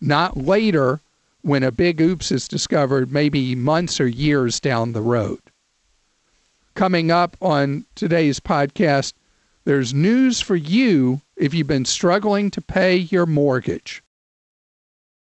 not 0.00 0.36
later 0.36 1.00
when 1.42 1.62
a 1.62 1.70
big 1.70 2.00
oops 2.00 2.32
is 2.32 2.48
discovered, 2.48 3.12
maybe 3.12 3.54
months 3.54 4.00
or 4.00 4.08
years 4.08 4.58
down 4.58 4.92
the 4.92 5.00
road. 5.00 5.38
Coming 6.74 7.12
up 7.12 7.36
on 7.40 7.86
today's 7.94 8.40
podcast, 8.40 9.12
there's 9.64 9.94
news 9.94 10.40
for 10.40 10.56
you 10.56 11.20
if 11.36 11.54
you've 11.54 11.68
been 11.68 11.84
struggling 11.84 12.50
to 12.50 12.60
pay 12.60 12.96
your 12.96 13.26
mortgage. 13.26 14.02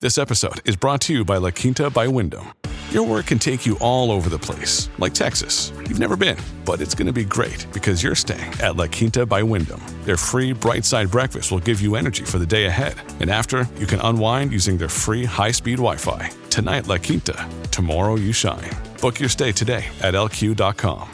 This 0.00 0.16
episode 0.16 0.60
is 0.64 0.76
brought 0.76 1.02
to 1.02 1.12
you 1.12 1.24
by 1.24 1.36
La 1.36 1.50
Quinta 1.50 1.90
by 1.90 2.08
Wyndham. 2.08 2.52
Your 2.90 3.02
work 3.02 3.26
can 3.26 3.38
take 3.38 3.66
you 3.66 3.76
all 3.82 4.10
over 4.10 4.30
the 4.30 4.38
place, 4.38 4.88
like 4.98 5.12
Texas. 5.12 5.72
You've 5.76 5.98
never 5.98 6.16
been, 6.16 6.38
but 6.64 6.80
it's 6.80 6.94
going 6.94 7.06
to 7.06 7.12
be 7.12 7.22
great 7.22 7.66
because 7.70 8.02
you're 8.02 8.14
staying 8.14 8.50
at 8.62 8.76
La 8.76 8.86
Quinta 8.86 9.26
by 9.26 9.42
Wyndham. 9.42 9.82
Their 10.04 10.16
free 10.16 10.54
bright 10.54 10.86
side 10.86 11.10
breakfast 11.10 11.52
will 11.52 11.60
give 11.60 11.82
you 11.82 11.96
energy 11.96 12.24
for 12.24 12.38
the 12.38 12.46
day 12.46 12.64
ahead. 12.64 12.94
And 13.20 13.30
after, 13.30 13.68
you 13.76 13.86
can 13.86 14.00
unwind 14.00 14.52
using 14.52 14.78
their 14.78 14.88
free 14.88 15.26
high 15.26 15.50
speed 15.50 15.76
Wi 15.76 15.96
Fi. 15.96 16.30
Tonight, 16.48 16.86
La 16.86 16.96
Quinta. 16.96 17.46
Tomorrow, 17.70 18.16
you 18.16 18.32
shine. 18.32 18.70
Book 19.02 19.20
your 19.20 19.28
stay 19.28 19.52
today 19.52 19.84
at 20.00 20.14
lq.com. 20.14 21.10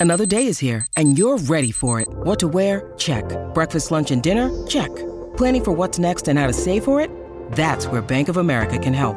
Another 0.00 0.24
day 0.24 0.46
is 0.46 0.58
here, 0.60 0.86
and 0.96 1.18
you're 1.18 1.38
ready 1.38 1.72
for 1.72 2.00
it. 2.00 2.08
What 2.08 2.38
to 2.38 2.48
wear? 2.48 2.94
Check. 2.96 3.24
Breakfast, 3.52 3.90
lunch, 3.90 4.12
and 4.12 4.22
dinner? 4.22 4.48
Check. 4.66 4.94
Planning 5.36 5.64
for 5.64 5.72
what's 5.72 5.98
next 5.98 6.26
and 6.28 6.38
how 6.38 6.46
to 6.46 6.54
save 6.54 6.84
for 6.84 7.02
it? 7.02 7.10
That's 7.52 7.86
where 7.88 8.00
Bank 8.00 8.28
of 8.28 8.38
America 8.38 8.78
can 8.78 8.94
help. 8.94 9.16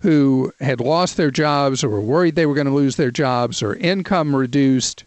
who 0.00 0.52
had 0.60 0.80
lost 0.80 1.16
their 1.16 1.30
jobs 1.30 1.82
or 1.82 1.88
were 1.88 2.00
worried 2.00 2.34
they 2.34 2.46
were 2.46 2.54
going 2.54 2.66
to 2.66 2.72
lose 2.72 2.96
their 2.96 3.10
jobs 3.10 3.62
or 3.62 3.74
income 3.76 4.34
reduced, 4.34 5.04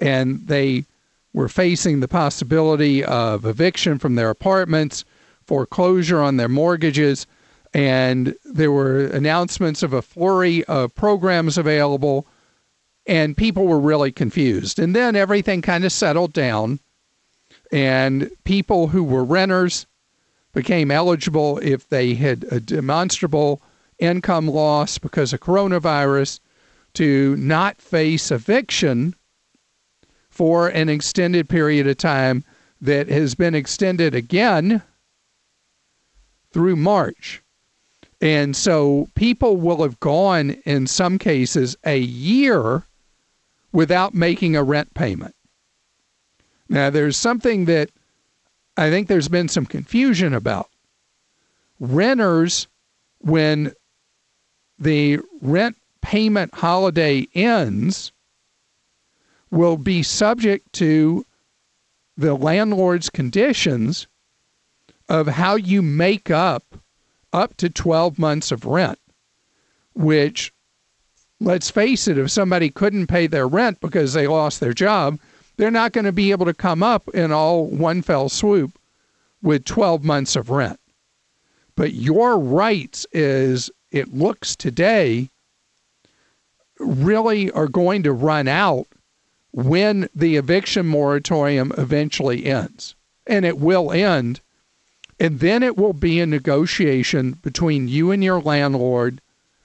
and 0.00 0.46
they 0.46 0.84
were 1.32 1.48
facing 1.48 2.00
the 2.00 2.08
possibility 2.08 3.04
of 3.04 3.44
eviction 3.44 3.98
from 3.98 4.14
their 4.14 4.30
apartments, 4.30 5.04
foreclosure 5.46 6.20
on 6.20 6.36
their 6.36 6.48
mortgages, 6.48 7.26
and 7.72 8.36
there 8.44 8.70
were 8.70 9.06
announcements 9.06 9.82
of 9.82 9.92
a 9.92 10.02
flurry 10.02 10.64
of 10.64 10.94
programs 10.94 11.58
available, 11.58 12.26
and 13.06 13.36
people 13.36 13.66
were 13.66 13.80
really 13.80 14.12
confused. 14.12 14.78
And 14.78 14.94
then 14.94 15.16
everything 15.16 15.60
kind 15.60 15.84
of 15.84 15.92
settled 15.92 16.32
down 16.32 16.78
and 17.74 18.30
people 18.44 18.86
who 18.88 19.02
were 19.02 19.24
renters 19.24 19.86
became 20.52 20.92
eligible 20.92 21.58
if 21.58 21.88
they 21.88 22.14
had 22.14 22.44
a 22.50 22.60
demonstrable 22.60 23.60
income 23.98 24.48
loss 24.48 24.98
because 24.98 25.32
of 25.32 25.40
coronavirus 25.40 26.40
to 26.94 27.36
not 27.36 27.80
face 27.80 28.30
eviction 28.30 29.14
for 30.30 30.68
an 30.68 30.88
extended 30.88 31.48
period 31.48 31.86
of 31.86 31.96
time 31.96 32.44
that 32.80 33.08
has 33.08 33.34
been 33.34 33.54
extended 33.54 34.14
again 34.14 34.82
through 36.52 36.76
March. 36.76 37.42
And 38.20 38.56
so 38.56 39.08
people 39.14 39.56
will 39.56 39.82
have 39.82 40.00
gone 40.00 40.50
in 40.64 40.86
some 40.86 41.18
cases 41.18 41.76
a 41.84 41.98
year 41.98 42.86
without 43.72 44.14
making 44.14 44.56
a 44.56 44.62
rent 44.62 44.94
payment. 44.94 45.34
Now, 46.68 46.90
there's 46.90 47.16
something 47.16 47.66
that 47.66 47.90
I 48.76 48.90
think 48.90 49.08
there's 49.08 49.28
been 49.28 49.48
some 49.48 49.66
confusion 49.66 50.32
about. 50.32 50.70
Renters, 51.78 52.66
when 53.18 53.72
the 54.78 55.20
rent 55.40 55.76
payment 56.02 56.54
holiday 56.54 57.26
ends, 57.34 58.12
will 59.50 59.76
be 59.76 60.02
subject 60.02 60.72
to 60.74 61.24
the 62.16 62.34
landlord's 62.34 63.08
conditions 63.08 64.06
of 65.08 65.26
how 65.26 65.56
you 65.56 65.82
make 65.82 66.30
up 66.30 66.64
up 67.32 67.56
to 67.56 67.68
12 67.68 68.18
months 68.18 68.52
of 68.52 68.64
rent, 68.64 68.98
which, 69.94 70.52
let's 71.40 71.70
face 71.70 72.06
it, 72.06 72.18
if 72.18 72.30
somebody 72.30 72.70
couldn't 72.70 73.08
pay 73.08 73.26
their 73.26 73.48
rent 73.48 73.80
because 73.80 74.12
they 74.12 74.26
lost 74.26 74.60
their 74.60 74.72
job, 74.72 75.18
they're 75.56 75.70
not 75.70 75.92
going 75.92 76.04
to 76.04 76.12
be 76.12 76.30
able 76.30 76.46
to 76.46 76.54
come 76.54 76.82
up 76.82 77.08
in 77.10 77.32
all 77.32 77.66
one 77.66 78.02
fell 78.02 78.28
swoop 78.28 78.78
with 79.42 79.64
12 79.64 80.04
months 80.04 80.36
of 80.36 80.50
rent. 80.50 80.80
But 81.76 81.92
your 81.92 82.38
rights, 82.38 83.04
as 83.12 83.70
it 83.94 84.12
looks 84.12 84.56
today, 84.56 85.30
really 86.80 87.48
are 87.52 87.68
going 87.68 88.02
to 88.02 88.12
run 88.12 88.48
out 88.48 88.88
when 89.52 90.08
the 90.12 90.34
eviction 90.34 90.84
moratorium 90.84 91.72
eventually 91.78 92.44
ends. 92.44 92.96
And 93.24 93.44
it 93.44 93.56
will 93.56 93.92
end. 93.92 94.40
And 95.20 95.38
then 95.38 95.62
it 95.62 95.76
will 95.76 95.92
be 95.92 96.18
a 96.18 96.26
negotiation 96.26 97.38
between 97.40 97.86
you 97.86 98.10
and 98.10 98.22
your 98.24 98.40
landlord 98.40 99.20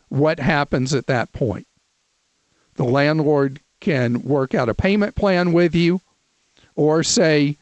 what 0.10 0.40
happens 0.40 0.94
at 0.94 1.08
that 1.08 1.32
point. 1.32 1.66
The 2.76 2.84
landlord 2.84 3.60
can 3.80 4.22
work 4.22 4.54
out 4.54 4.70
a 4.70 4.76
payment 4.76 5.16
plan 5.16 5.54
with 5.54 5.74
you 5.74 6.02
or 6.76 7.02
say, 7.02 7.58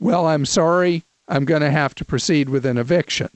Well, 0.00 0.26
I'm 0.26 0.44
sorry, 0.44 1.04
I'm 1.28 1.44
going 1.44 1.62
to 1.62 1.70
have 1.70 1.94
to 1.94 2.04
proceed 2.04 2.48
with 2.48 2.66
an 2.66 2.78
eviction. 2.78 3.30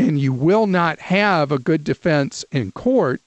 And 0.00 0.18
you 0.18 0.32
will 0.32 0.66
not 0.66 0.98
have 0.98 1.52
a 1.52 1.58
good 1.58 1.84
defense 1.84 2.42
in 2.50 2.72
court 2.72 3.20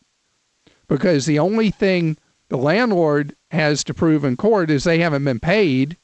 because 0.87 1.27
the 1.27 1.37
only 1.37 1.69
thing 1.69 2.17
the 2.49 2.57
landlord 2.57 3.35
has 3.51 3.83
to 3.83 3.93
prove 3.93 4.23
in 4.23 4.37
court 4.37 4.71
is 4.71 4.83
they 4.83 4.97
haven't 4.97 5.23
been 5.23 5.39
paid. 5.39 5.97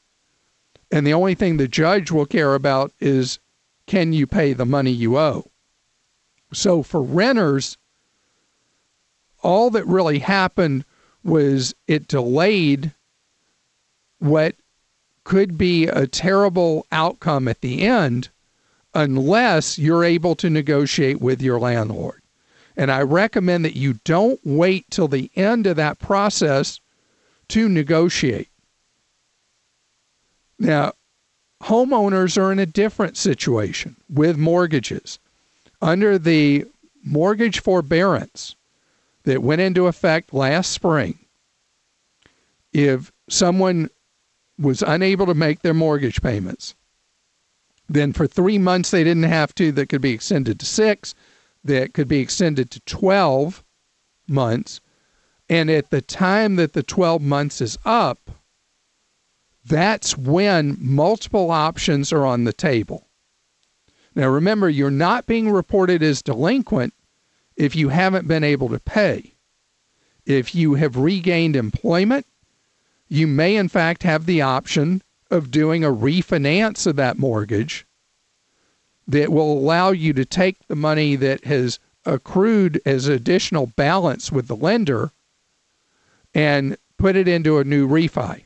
And 0.92 1.04
the 1.04 1.12
only 1.12 1.34
thing 1.34 1.56
the 1.56 1.66
judge 1.66 2.12
will 2.12 2.24
care 2.24 2.54
about 2.54 2.92
is 3.00 3.40
can 3.86 4.12
you 4.12 4.28
pay 4.28 4.52
the 4.52 4.64
money 4.64 4.92
you 4.92 5.18
owe? 5.18 5.50
So 6.52 6.84
for 6.84 7.02
renters, 7.02 7.76
all 9.42 9.70
that 9.70 9.86
really 9.88 10.20
happened 10.20 10.84
was 11.24 11.74
it 11.88 12.06
delayed 12.06 12.94
what 14.20 14.54
could 15.24 15.58
be 15.58 15.88
a 15.88 16.06
terrible 16.06 16.86
outcome 16.92 17.48
at 17.48 17.60
the 17.60 17.82
end 17.82 18.30
unless 18.94 19.78
you're 19.78 20.04
able 20.04 20.34
to 20.36 20.50
negotiate 20.50 21.20
with 21.20 21.40
your 21.40 21.58
landlord. 21.60 22.22
And 22.76 22.90
I 22.90 23.02
recommend 23.02 23.64
that 23.64 23.76
you 23.76 23.94
don't 24.04 24.40
wait 24.44 24.86
till 24.90 25.08
the 25.08 25.30
end 25.36 25.66
of 25.66 25.76
that 25.76 25.98
process 25.98 26.80
to 27.48 27.68
negotiate. 27.68 28.48
Now, 30.58 30.92
homeowners 31.62 32.40
are 32.40 32.52
in 32.52 32.58
a 32.58 32.66
different 32.66 33.16
situation 33.16 33.96
with 34.08 34.36
mortgages. 34.36 35.18
Under 35.82 36.18
the 36.18 36.66
mortgage 37.02 37.60
forbearance 37.60 38.54
that 39.24 39.42
went 39.42 39.60
into 39.60 39.86
effect 39.86 40.34
last 40.34 40.70
spring, 40.72 41.18
if 42.72 43.10
someone 43.28 43.90
was 44.58 44.82
unable 44.82 45.26
to 45.26 45.34
make 45.34 45.62
their 45.62 45.74
mortgage 45.74 46.22
payments, 46.22 46.74
then 47.90 48.12
for 48.12 48.26
three 48.28 48.56
months 48.56 48.90
they 48.90 49.02
didn't 49.02 49.24
have 49.24 49.52
to, 49.56 49.72
that 49.72 49.88
could 49.88 50.00
be 50.00 50.12
extended 50.12 50.60
to 50.60 50.66
six, 50.66 51.14
that 51.64 51.92
could 51.92 52.06
be 52.06 52.20
extended 52.20 52.70
to 52.70 52.80
12 52.80 53.64
months. 54.28 54.80
And 55.48 55.68
at 55.68 55.90
the 55.90 56.00
time 56.00 56.54
that 56.56 56.72
the 56.72 56.84
12 56.84 57.20
months 57.20 57.60
is 57.60 57.76
up, 57.84 58.30
that's 59.64 60.16
when 60.16 60.76
multiple 60.80 61.50
options 61.50 62.12
are 62.12 62.24
on 62.24 62.44
the 62.44 62.52
table. 62.52 63.08
Now, 64.14 64.28
remember, 64.28 64.68
you're 64.68 64.90
not 64.90 65.26
being 65.26 65.50
reported 65.50 66.02
as 66.02 66.22
delinquent 66.22 66.94
if 67.56 67.74
you 67.74 67.88
haven't 67.88 68.28
been 68.28 68.44
able 68.44 68.68
to 68.68 68.78
pay. 68.78 69.34
If 70.24 70.54
you 70.54 70.74
have 70.74 70.96
regained 70.96 71.56
employment, 71.56 72.26
you 73.08 73.26
may 73.26 73.56
in 73.56 73.68
fact 73.68 74.04
have 74.04 74.26
the 74.26 74.42
option 74.42 75.02
of 75.30 75.50
doing 75.50 75.84
a 75.84 75.92
refinance 75.92 76.86
of 76.86 76.96
that 76.96 77.18
mortgage 77.18 77.86
that 79.06 79.32
will 79.32 79.52
allow 79.52 79.90
you 79.90 80.12
to 80.12 80.24
take 80.24 80.56
the 80.68 80.76
money 80.76 81.16
that 81.16 81.44
has 81.44 81.78
accrued 82.04 82.80
as 82.86 83.06
additional 83.06 83.66
balance 83.66 84.30
with 84.30 84.46
the 84.46 84.56
lender 84.56 85.10
and 86.34 86.76
put 86.96 87.16
it 87.16 87.26
into 87.26 87.58
a 87.58 87.64
new 87.64 87.88
refi. 87.88 88.44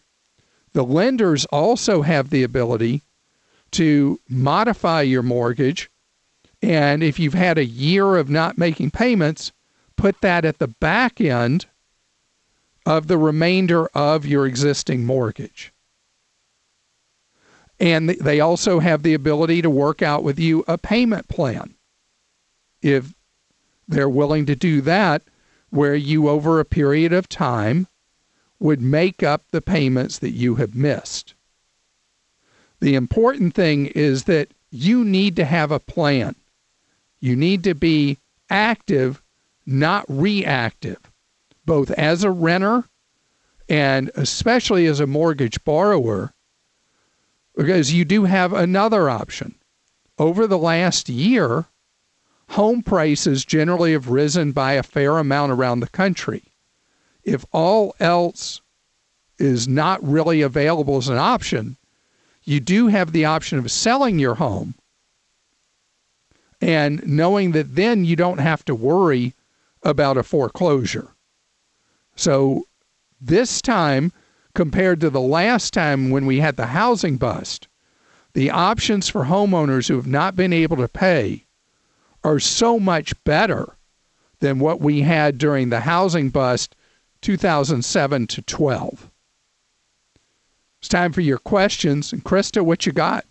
The 0.73 0.85
lenders 0.85 1.45
also 1.47 2.03
have 2.03 2.31
the 2.31 2.43
ability 2.43 3.03
to 3.73 4.21
modify 4.29 5.03
your 5.03 5.23
mortgage. 5.23 5.91
And 6.63 7.03
if 7.03 7.19
you've 7.19 7.35
had 7.35 7.59
a 7.59 7.65
year 7.65 8.17
of 8.17 8.31
not 8.31 8.57
making 8.57 8.93
payments, 8.93 9.53
put 9.97 10.21
that 10.23 10.45
at 10.45 10.59
the 10.59 10.69
back 10.69 11.21
end 11.21 11.67
of 12.87 13.07
the 13.07 13.19
remainder 13.19 13.87
of 13.89 14.25
your 14.25 14.47
existing 14.47 15.05
mortgage. 15.05 15.74
And 17.81 18.11
they 18.11 18.41
also 18.41 18.79
have 18.79 19.03
the 19.03 19.15
ability 19.15 19.63
to 19.63 19.71
work 19.71 20.03
out 20.03 20.23
with 20.23 20.39
you 20.39 20.65
a 20.69 20.79
payment 20.79 21.29
plan 21.29 21.75
if 22.83 23.15
they're 23.89 24.09
willing 24.09 24.47
to 24.47 24.55
do 24.55 24.81
that, 24.83 25.23
where 25.71 25.95
you, 25.95 26.29
over 26.29 26.61
a 26.61 26.65
period 26.65 27.13
of 27.13 27.29
time, 27.29 27.89
would 28.61 28.81
make 28.81 29.23
up 29.23 29.43
the 29.51 29.63
payments 29.63 30.19
that 30.19 30.31
you 30.31 30.55
have 30.57 30.75
missed. 30.75 31.35
The 32.81 32.95
important 32.95 33.55
thing 33.55 33.87
is 33.87 34.25
that 34.25 34.53
you 34.71 35.05
need 35.05 35.37
to 35.37 35.45
have 35.45 35.71
a 35.71 35.81
plan. 35.81 36.37
You 37.21 37.37
need 37.37 37.65
to 37.65 37.75
be 37.75 38.19
active, 38.51 39.23
not 39.65 40.05
reactive, 40.09 40.99
both 41.65 41.91
as 41.93 42.23
a 42.23 42.31
renter 42.31 42.85
and 43.69 44.11
especially 44.15 44.85
as 44.87 45.01
a 45.01 45.07
mortgage 45.07 45.65
borrower 45.65 46.34
because 47.57 47.93
you 47.93 48.05
do 48.05 48.25
have 48.25 48.53
another 48.53 49.09
option. 49.09 49.55
Over 50.19 50.47
the 50.47 50.59
last 50.59 51.09
year, 51.09 51.67
home 52.51 52.83
prices 52.83 53.45
generally 53.45 53.93
have 53.93 54.09
risen 54.09 54.53
by 54.53 54.75
a 54.75 54.83
fair 54.83 55.19
amount 55.19 55.53
around 55.53 55.81
the 55.81 55.89
country. 55.89 56.43
If 57.25 57.45
all 57.53 57.95
else 57.99 58.61
is 59.39 59.67
not 59.67 60.07
really 60.07 60.43
available 60.43 60.97
as 60.97 61.09
an 61.09 61.19
option, 61.19 61.77
you 62.45 62.61
do 62.61 62.89
have 62.89 63.13
the 63.13 63.25
option 63.25 63.59
of 63.59 63.71
selling 63.71 64.19
your 64.19 64.35
home 64.35 64.75
and 66.61 67.07
knowing 67.07 67.53
that 67.53 67.75
then 67.75 68.05
you 68.05 68.17
don't 68.17 68.39
have 68.39 68.65
to 68.65 68.75
worry 68.75 69.35
about 69.83 70.17
a 70.17 70.23
foreclosure. 70.23 71.09
So 72.17 72.67
this 73.21 73.61
time, 73.61 74.13
compared 74.55 75.01
to 75.01 75.11
the 75.11 75.21
last 75.21 75.73
time 75.73 76.11
when 76.11 76.27
we 76.27 76.39
had 76.39 76.57
the 76.57 76.67
housing 76.67 77.17
bust, 77.17 77.69
the 78.33 78.51
options 78.51 79.09
for 79.09 79.25
homeowners 79.25 79.89
who 79.89 79.97
have 79.97 80.07
not 80.07 80.37
been 80.37 80.53
able 80.53 80.77
to 80.77 80.89
pay 80.89 81.45
are 82.23 82.41
so 82.41 82.79
much 82.81 83.13
better 83.25 83.77
than 84.41 84.59
what 84.59 84.81
we 84.81 85.01
had 85.01 85.39
during 85.39 85.71
the 85.71 85.81
housing 85.81 86.31
bust 86.31 86.75
2007 87.23 88.27
to 88.27 88.43
12. 88.43 89.11
It's 90.81 90.89
time 90.89 91.13
for 91.13 91.23
your 91.23 91.39
questions. 91.39 92.13
And 92.13 92.23
Krista, 92.23 92.63
what 92.63 92.85
you 92.85 92.93
got? 92.93 93.25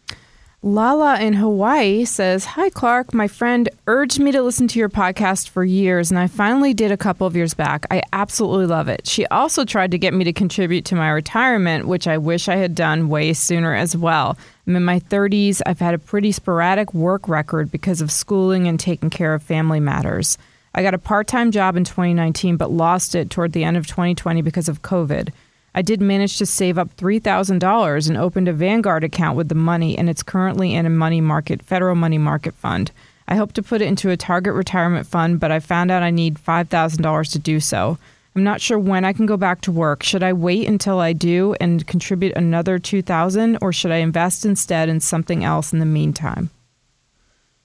Lala 0.65 1.19
in 1.19 1.34
Hawaii 1.34 2.06
says, 2.06 2.45
Hi, 2.45 2.69
Clark. 2.69 3.13
My 3.13 3.28
friend 3.28 3.67
urged 3.86 4.21
me 4.21 4.32
to 4.32 4.41
listen 4.41 4.65
to 4.69 4.80
your 4.80 4.88
podcast 4.88 5.49
for 5.49 5.65
years, 5.65 6.10
and 6.10 6.17
I 6.17 6.28
finally 6.28 6.73
did 6.73 6.89
a 6.89 6.95
couple 6.95 7.28
of 7.28 7.36
years 7.36 7.54
back. 7.54 7.86
I 7.91 8.02
absolutely 8.13 8.67
love 8.67 8.88
it. 8.88 9.06
She 9.06 9.26
also 9.26 9.65
tried 9.65 9.91
to 9.91 9.97
get 9.97 10.13
me 10.13 10.23
to 10.23 10.32
contribute 10.32 10.86
to 10.86 10.95
my 10.95 11.10
retirement, 11.10 11.86
which 11.86 12.08
I 12.08 12.17
wish 12.17 12.47
I 12.47 12.56
had 12.56 12.76
done 12.76 13.10
way 13.10 13.34
sooner 13.34 13.76
as 13.76 13.97
well. 13.97 14.38
I'm 14.65 14.78
in 14.78 14.86
my 14.86 15.02
30s. 15.02 15.62
I've 15.65 15.82
had 15.82 15.95
a 15.95 15.99
pretty 15.99 16.32
sporadic 16.32 16.93
work 16.93 17.28
record 17.28 17.69
because 17.69 17.99
of 17.99 18.10
schooling 18.10 18.65
and 18.65 18.80
taking 18.80 19.10
care 19.10 19.34
of 19.34 19.43
family 19.43 19.82
matters. 19.82 20.38
I 20.73 20.82
got 20.82 20.93
a 20.93 20.97
part 20.97 21.28
time 21.28 21.52
job 21.52 21.76
in 21.76 21.84
2019, 21.84 22.56
but 22.56 22.71
lost 22.71 23.15
it 23.15 23.30
toward 23.30 23.52
the 23.52 23.65
end 23.65 23.76
of 23.76 23.86
2020 23.86 24.41
because 24.41 24.69
of 24.69 24.82
COVID. 24.82 25.34
I 25.76 25.82
did 25.82 26.02
manage 26.02 26.38
to 26.38 26.46
save 26.46 26.78
up 26.78 26.96
$3,000 26.98 28.08
and 28.08 28.18
opened 28.18 28.48
a 28.48 28.54
Vanguard 28.54 29.04
account 29.04 29.36
with 29.36 29.50
the 29.50 29.56
money, 29.56 29.98
and 29.98 30.10
it's 30.10 30.22
currently 30.22 30.76
in 30.76 30.86
a 30.86 30.90
money 30.90 31.22
market, 31.22 31.64
federal 31.64 31.96
money 31.96 32.18
market 32.18 32.54
fund. 32.54 32.92
I 33.28 33.36
hope 33.36 33.54
to 33.54 33.64
put 33.64 33.82
it 33.82 33.88
into 33.88 34.10
a 34.10 34.18
target 34.18 34.54
retirement 34.54 35.08
fund, 35.08 35.40
but 35.40 35.52
I 35.52 35.60
found 35.60 35.90
out 35.90 36.04
I 36.04 36.12
need 36.12 36.36
$5,000 36.36 37.32
to 37.32 37.40
do 37.40 37.60
so. 37.60 37.98
I'm 38.36 38.44
not 38.44 38.62
sure 38.62 38.80
when 38.80 39.06
I 39.06 39.14
can 39.14 39.26
go 39.26 39.38
back 39.38 39.62
to 39.62 39.72
work. 39.72 40.04
Should 40.04 40.24
I 40.24 40.34
wait 40.34 40.68
until 40.68 41.00
I 41.00 41.14
do 41.14 41.56
and 41.62 41.86
contribute 41.86 42.36
another 42.36 42.80
2000 42.80 43.58
or 43.62 43.72
should 43.72 43.92
I 43.92 43.98
invest 43.98 44.46
instead 44.46 44.90
in 44.90 45.00
something 45.00 45.44
else 45.44 45.72
in 45.72 45.80
the 45.80 45.86
meantime? 45.86 46.50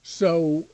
So 0.03 0.65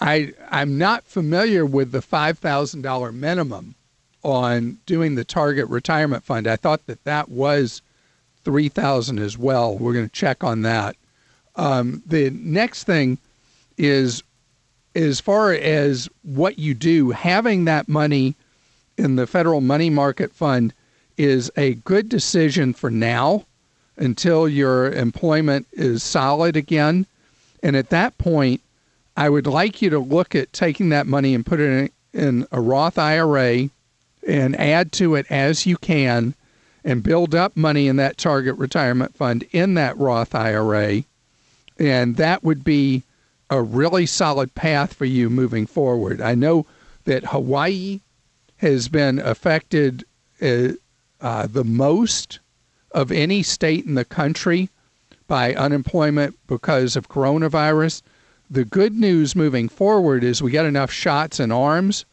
I 0.00 0.32
I'm 0.50 0.76
not 0.76 1.04
familiar 1.04 1.64
with 1.64 1.92
the 1.92 2.00
$5,000 2.00 3.14
minimum 3.14 3.76
on 4.24 4.78
doing 4.86 5.14
the 5.14 5.24
target 5.24 5.68
retirement 5.68 6.24
fund. 6.24 6.46
I 6.46 6.56
thought 6.56 6.86
that 6.86 7.04
that 7.04 7.28
was 7.28 7.82
3000 8.44 9.18
as 9.18 9.38
well. 9.38 9.76
We're 9.76 9.92
going 9.92 10.08
to 10.08 10.14
check 10.14 10.42
on 10.42 10.62
that. 10.62 10.96
Um, 11.56 12.02
the 12.06 12.30
next 12.30 12.84
thing 12.84 13.18
is 13.78 14.22
as 14.94 15.20
far 15.20 15.52
as 15.52 16.08
what 16.22 16.58
you 16.58 16.74
do, 16.74 17.10
having 17.10 17.64
that 17.64 17.88
money 17.88 18.34
in 18.96 19.16
the 19.16 19.26
federal 19.26 19.60
money 19.60 19.90
market 19.90 20.32
fund 20.32 20.72
is 21.16 21.50
a 21.56 21.74
good 21.74 22.08
decision 22.08 22.72
for 22.72 22.90
now 22.90 23.44
until 23.96 24.48
your 24.48 24.90
employment 24.92 25.66
is 25.72 26.02
solid 26.02 26.56
again. 26.56 27.06
And 27.62 27.76
at 27.76 27.90
that 27.90 28.16
point, 28.18 28.60
I 29.16 29.28
would 29.28 29.46
like 29.46 29.80
you 29.80 29.90
to 29.90 29.98
look 29.98 30.34
at 30.34 30.52
taking 30.52 30.88
that 30.88 31.06
money 31.06 31.34
and 31.34 31.46
put 31.46 31.60
it 31.60 31.92
in, 32.12 32.20
in 32.20 32.46
a 32.50 32.60
Roth 32.60 32.98
IRA 32.98 33.68
and 34.26 34.58
add 34.58 34.92
to 34.92 35.14
it 35.14 35.26
as 35.30 35.66
you 35.66 35.76
can 35.76 36.34
and 36.84 37.02
build 37.02 37.34
up 37.34 37.56
money 37.56 37.88
in 37.88 37.96
that 37.96 38.18
target 38.18 38.56
retirement 38.56 39.16
fund 39.16 39.44
in 39.52 39.74
that 39.74 39.96
Roth 39.96 40.34
IRA. 40.34 41.04
And 41.78 42.16
that 42.16 42.44
would 42.44 42.62
be 42.62 43.02
a 43.50 43.62
really 43.62 44.06
solid 44.06 44.54
path 44.54 44.94
for 44.94 45.04
you 45.04 45.30
moving 45.30 45.66
forward. 45.66 46.20
I 46.20 46.34
know 46.34 46.66
that 47.04 47.26
Hawaii 47.26 48.00
has 48.58 48.88
been 48.88 49.18
affected 49.18 50.04
uh, 50.40 50.68
uh, 51.20 51.46
the 51.46 51.64
most 51.64 52.40
of 52.92 53.10
any 53.10 53.42
state 53.42 53.84
in 53.84 53.94
the 53.94 54.04
country 54.04 54.68
by 55.26 55.54
unemployment 55.54 56.38
because 56.46 56.96
of 56.96 57.08
coronavirus. 57.08 58.02
The 58.50 58.64
good 58.64 58.94
news 58.94 59.34
moving 59.34 59.68
forward 59.68 60.22
is 60.22 60.42
we 60.42 60.50
got 60.50 60.66
enough 60.66 60.92
shots 60.92 61.40
and 61.40 61.52
arms 61.52 62.04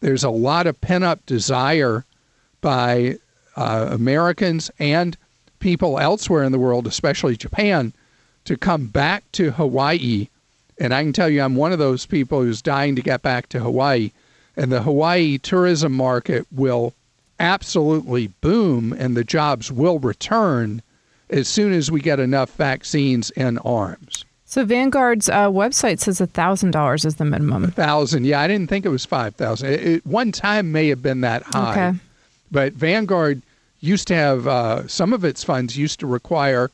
there's 0.00 0.24
a 0.24 0.30
lot 0.30 0.66
of 0.66 0.80
pent 0.80 1.04
up 1.04 1.24
desire 1.26 2.04
by 2.60 3.16
uh, 3.56 3.88
Americans 3.90 4.70
and 4.78 5.16
people 5.58 5.98
elsewhere 5.98 6.42
in 6.42 6.52
the 6.52 6.58
world, 6.58 6.86
especially 6.86 7.36
Japan, 7.36 7.92
to 8.44 8.56
come 8.56 8.86
back 8.86 9.30
to 9.32 9.50
Hawaii. 9.52 10.28
And 10.78 10.94
I 10.94 11.02
can 11.02 11.12
tell 11.12 11.28
you, 11.28 11.42
I'm 11.42 11.56
one 11.56 11.72
of 11.72 11.78
those 11.78 12.06
people 12.06 12.42
who's 12.42 12.62
dying 12.62 12.96
to 12.96 13.02
get 13.02 13.22
back 13.22 13.48
to 13.50 13.60
Hawaii. 13.60 14.12
And 14.56 14.72
the 14.72 14.82
Hawaii 14.82 15.38
tourism 15.38 15.92
market 15.92 16.46
will 16.50 16.94
absolutely 17.38 18.28
boom 18.40 18.92
and 18.92 19.16
the 19.16 19.24
jobs 19.24 19.70
will 19.70 19.98
return 19.98 20.82
as 21.28 21.48
soon 21.48 21.72
as 21.72 21.90
we 21.90 22.00
get 22.00 22.20
enough 22.20 22.54
vaccines 22.56 23.30
in 23.30 23.58
arms. 23.58 24.24
So 24.50 24.64
Vanguard's 24.64 25.28
uh, 25.28 25.48
website 25.48 26.00
says 26.00 26.18
thousand 26.32 26.72
dollars 26.72 27.04
is 27.04 27.14
the 27.14 27.24
minimum. 27.24 27.62
A 27.62 27.70
thousand, 27.70 28.24
yeah. 28.26 28.40
I 28.40 28.48
didn't 28.48 28.66
think 28.68 28.84
it 28.84 28.88
was 28.88 29.06
five 29.06 29.36
thousand. 29.36 29.70
It, 29.74 30.04
one 30.04 30.32
time 30.32 30.72
may 30.72 30.88
have 30.88 31.00
been 31.00 31.20
that 31.20 31.44
high, 31.44 31.70
Okay. 31.90 31.98
but 32.50 32.72
Vanguard 32.72 33.42
used 33.78 34.08
to 34.08 34.16
have 34.16 34.48
uh, 34.48 34.88
some 34.88 35.12
of 35.12 35.24
its 35.24 35.44
funds 35.44 35.78
used 35.78 36.00
to 36.00 36.08
require 36.08 36.68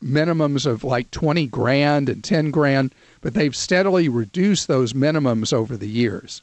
minimums 0.00 0.66
of 0.66 0.84
like 0.84 1.10
twenty 1.10 1.48
grand 1.48 2.08
and 2.08 2.22
ten 2.22 2.52
grand, 2.52 2.94
but 3.22 3.34
they've 3.34 3.56
steadily 3.56 4.08
reduced 4.08 4.68
those 4.68 4.92
minimums 4.92 5.52
over 5.52 5.76
the 5.76 5.88
years. 5.88 6.42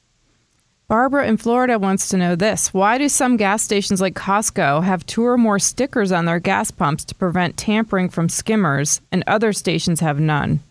Barbara 0.87 1.27
in 1.27 1.35
Florida 1.35 1.77
wants 1.77 2.07
to 2.07 2.17
know 2.17 2.37
this. 2.37 2.73
Why 2.73 2.97
do 2.97 3.09
some 3.09 3.35
gas 3.35 3.61
stations 3.61 3.99
like 3.99 4.13
Costco 4.13 4.83
have 4.83 5.05
two 5.05 5.25
or 5.25 5.37
more 5.37 5.59
stickers 5.59 6.13
on 6.13 6.23
their 6.23 6.39
gas 6.39 6.71
pumps 6.71 7.03
to 7.05 7.15
prevent 7.15 7.57
tampering 7.57 8.07
from 8.07 8.29
skimmers, 8.29 9.01
and 9.11 9.21
other 9.27 9.51
stations 9.51 9.99
have 9.99 10.17
none? 10.17 10.61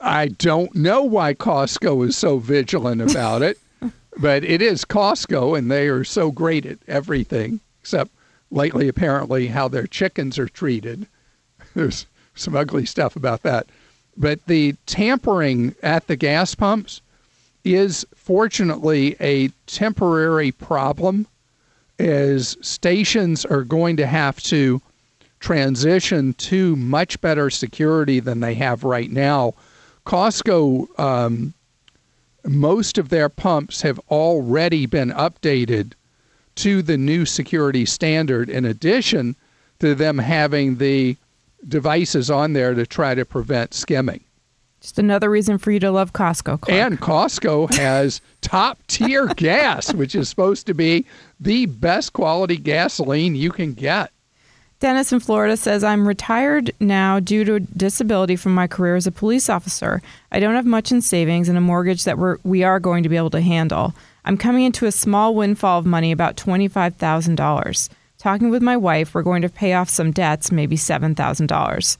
I 0.00 0.28
don't 0.28 0.74
know 0.74 1.04
why 1.04 1.32
Costco 1.32 2.08
is 2.08 2.16
so 2.16 2.38
vigilant 2.38 3.02
about 3.02 3.42
it, 3.42 3.56
but 4.16 4.42
it 4.42 4.60
is 4.60 4.84
Costco, 4.84 5.56
and 5.56 5.70
they 5.70 5.86
are 5.86 6.02
so 6.02 6.32
great 6.32 6.66
at 6.66 6.78
everything, 6.88 7.60
except 7.80 8.10
lately, 8.50 8.88
apparently, 8.88 9.46
how 9.46 9.68
their 9.68 9.86
chickens 9.86 10.40
are 10.40 10.48
treated. 10.48 11.06
There's 11.74 12.06
some 12.34 12.56
ugly 12.56 12.84
stuff 12.84 13.14
about 13.14 13.44
that. 13.44 13.68
But 14.16 14.44
the 14.46 14.74
tampering 14.86 15.76
at 15.84 16.08
the 16.08 16.16
gas 16.16 16.56
pumps 16.56 17.00
is 17.64 18.06
fortunately 18.14 19.16
a 19.20 19.48
temporary 19.66 20.52
problem 20.52 21.26
as 21.98 22.56
stations 22.62 23.44
are 23.44 23.62
going 23.62 23.96
to 23.96 24.06
have 24.06 24.42
to 24.42 24.80
transition 25.40 26.32
to 26.34 26.76
much 26.76 27.20
better 27.20 27.50
security 27.50 28.20
than 28.20 28.40
they 28.40 28.54
have 28.54 28.84
right 28.84 29.10
now. 29.10 29.54
Costco, 30.06 30.98
um, 30.98 31.54
most 32.44 32.98
of 32.98 33.08
their 33.08 33.28
pumps 33.28 33.82
have 33.82 34.00
already 34.10 34.86
been 34.86 35.10
updated 35.10 35.92
to 36.56 36.82
the 36.82 36.96
new 36.96 37.24
security 37.24 37.84
standard, 37.84 38.48
in 38.48 38.64
addition 38.64 39.36
to 39.78 39.94
them 39.94 40.18
having 40.18 40.76
the 40.76 41.16
devices 41.68 42.30
on 42.30 42.52
there 42.52 42.74
to 42.74 42.86
try 42.86 43.14
to 43.14 43.24
prevent 43.24 43.74
skimming. 43.74 44.22
Just 44.80 44.98
another 44.98 45.28
reason 45.28 45.58
for 45.58 45.70
you 45.70 45.80
to 45.80 45.90
love 45.90 46.12
Costco. 46.12 46.60
Clark. 46.60 46.70
And 46.70 46.98
Costco 46.98 47.74
has 47.74 48.20
top 48.40 48.78
tier 48.86 49.26
gas, 49.26 49.92
which 49.92 50.14
is 50.14 50.28
supposed 50.28 50.66
to 50.66 50.74
be 50.74 51.04
the 51.38 51.66
best 51.66 52.14
quality 52.14 52.56
gasoline 52.56 53.34
you 53.34 53.50
can 53.50 53.74
get. 53.74 54.10
Dennis 54.80 55.12
in 55.12 55.20
Florida 55.20 55.58
says, 55.58 55.84
I'm 55.84 56.08
retired 56.08 56.72
now 56.80 57.20
due 57.20 57.44
to 57.44 57.60
disability 57.60 58.34
from 58.36 58.54
my 58.54 58.66
career 58.66 58.96
as 58.96 59.06
a 59.06 59.12
police 59.12 59.50
officer. 59.50 60.00
I 60.32 60.40
don't 60.40 60.54
have 60.54 60.64
much 60.64 60.90
in 60.90 61.02
savings 61.02 61.50
and 61.50 61.58
a 61.58 61.60
mortgage 61.60 62.04
that 62.04 62.16
we're, 62.16 62.38
we 62.44 62.64
are 62.64 62.80
going 62.80 63.02
to 63.02 63.10
be 63.10 63.18
able 63.18 63.28
to 63.30 63.42
handle. 63.42 63.94
I'm 64.24 64.38
coming 64.38 64.64
into 64.64 64.86
a 64.86 64.92
small 64.92 65.34
windfall 65.34 65.78
of 65.78 65.84
money, 65.84 66.12
about 66.12 66.36
$25,000. 66.38 67.88
Talking 68.16 68.48
with 68.48 68.62
my 68.62 68.78
wife, 68.78 69.14
we're 69.14 69.22
going 69.22 69.42
to 69.42 69.50
pay 69.50 69.74
off 69.74 69.90
some 69.90 70.12
debts, 70.12 70.50
maybe 70.50 70.76
$7,000. 70.76 71.98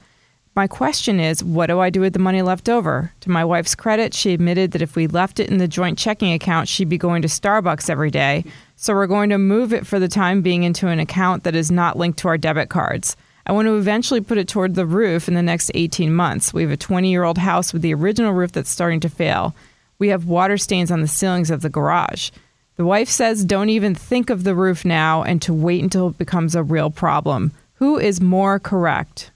My 0.53 0.67
question 0.67 1.21
is, 1.21 1.41
what 1.41 1.67
do 1.67 1.79
I 1.79 1.89
do 1.89 2.01
with 2.01 2.11
the 2.11 2.19
money 2.19 2.41
left 2.41 2.67
over? 2.67 3.13
To 3.21 3.31
my 3.31 3.45
wife's 3.45 3.73
credit, 3.73 4.13
she 4.13 4.33
admitted 4.33 4.71
that 4.71 4.81
if 4.81 4.97
we 4.97 5.07
left 5.07 5.39
it 5.39 5.49
in 5.49 5.59
the 5.59 5.67
joint 5.67 5.97
checking 5.97 6.33
account, 6.33 6.67
she'd 6.67 6.89
be 6.89 6.97
going 6.97 7.21
to 7.21 7.29
Starbucks 7.29 7.89
every 7.89 8.11
day. 8.11 8.43
So 8.75 8.93
we're 8.93 9.07
going 9.07 9.29
to 9.29 9.37
move 9.37 9.71
it 9.71 9.87
for 9.87 9.97
the 9.97 10.09
time 10.09 10.41
being 10.41 10.63
into 10.63 10.89
an 10.89 10.99
account 10.99 11.45
that 11.45 11.55
is 11.55 11.71
not 11.71 11.97
linked 11.97 12.19
to 12.19 12.27
our 12.27 12.37
debit 12.37 12.69
cards. 12.69 13.15
I 13.45 13.53
want 13.53 13.67
to 13.67 13.77
eventually 13.77 14.19
put 14.19 14.37
it 14.37 14.49
toward 14.49 14.75
the 14.75 14.85
roof 14.85 15.29
in 15.29 15.35
the 15.35 15.41
next 15.41 15.71
18 15.73 16.13
months. 16.13 16.53
We 16.53 16.63
have 16.63 16.71
a 16.71 16.77
20 16.77 17.09
year 17.09 17.23
old 17.23 17.37
house 17.37 17.71
with 17.71 17.81
the 17.81 17.93
original 17.93 18.33
roof 18.33 18.51
that's 18.51 18.69
starting 18.69 18.99
to 19.01 19.09
fail. 19.09 19.55
We 19.99 20.09
have 20.09 20.25
water 20.25 20.57
stains 20.57 20.91
on 20.91 20.99
the 20.99 21.07
ceilings 21.07 21.49
of 21.49 21.61
the 21.61 21.69
garage. 21.69 22.29
The 22.75 22.85
wife 22.85 23.09
says 23.09 23.45
don't 23.45 23.69
even 23.69 23.95
think 23.95 24.29
of 24.29 24.43
the 24.43 24.55
roof 24.55 24.83
now 24.83 25.23
and 25.23 25.41
to 25.43 25.53
wait 25.53 25.81
until 25.81 26.09
it 26.09 26.17
becomes 26.17 26.55
a 26.55 26.63
real 26.63 26.89
problem. 26.89 27.53
Who 27.75 27.97
is 27.97 28.19
more 28.19 28.59
correct? 28.59 29.30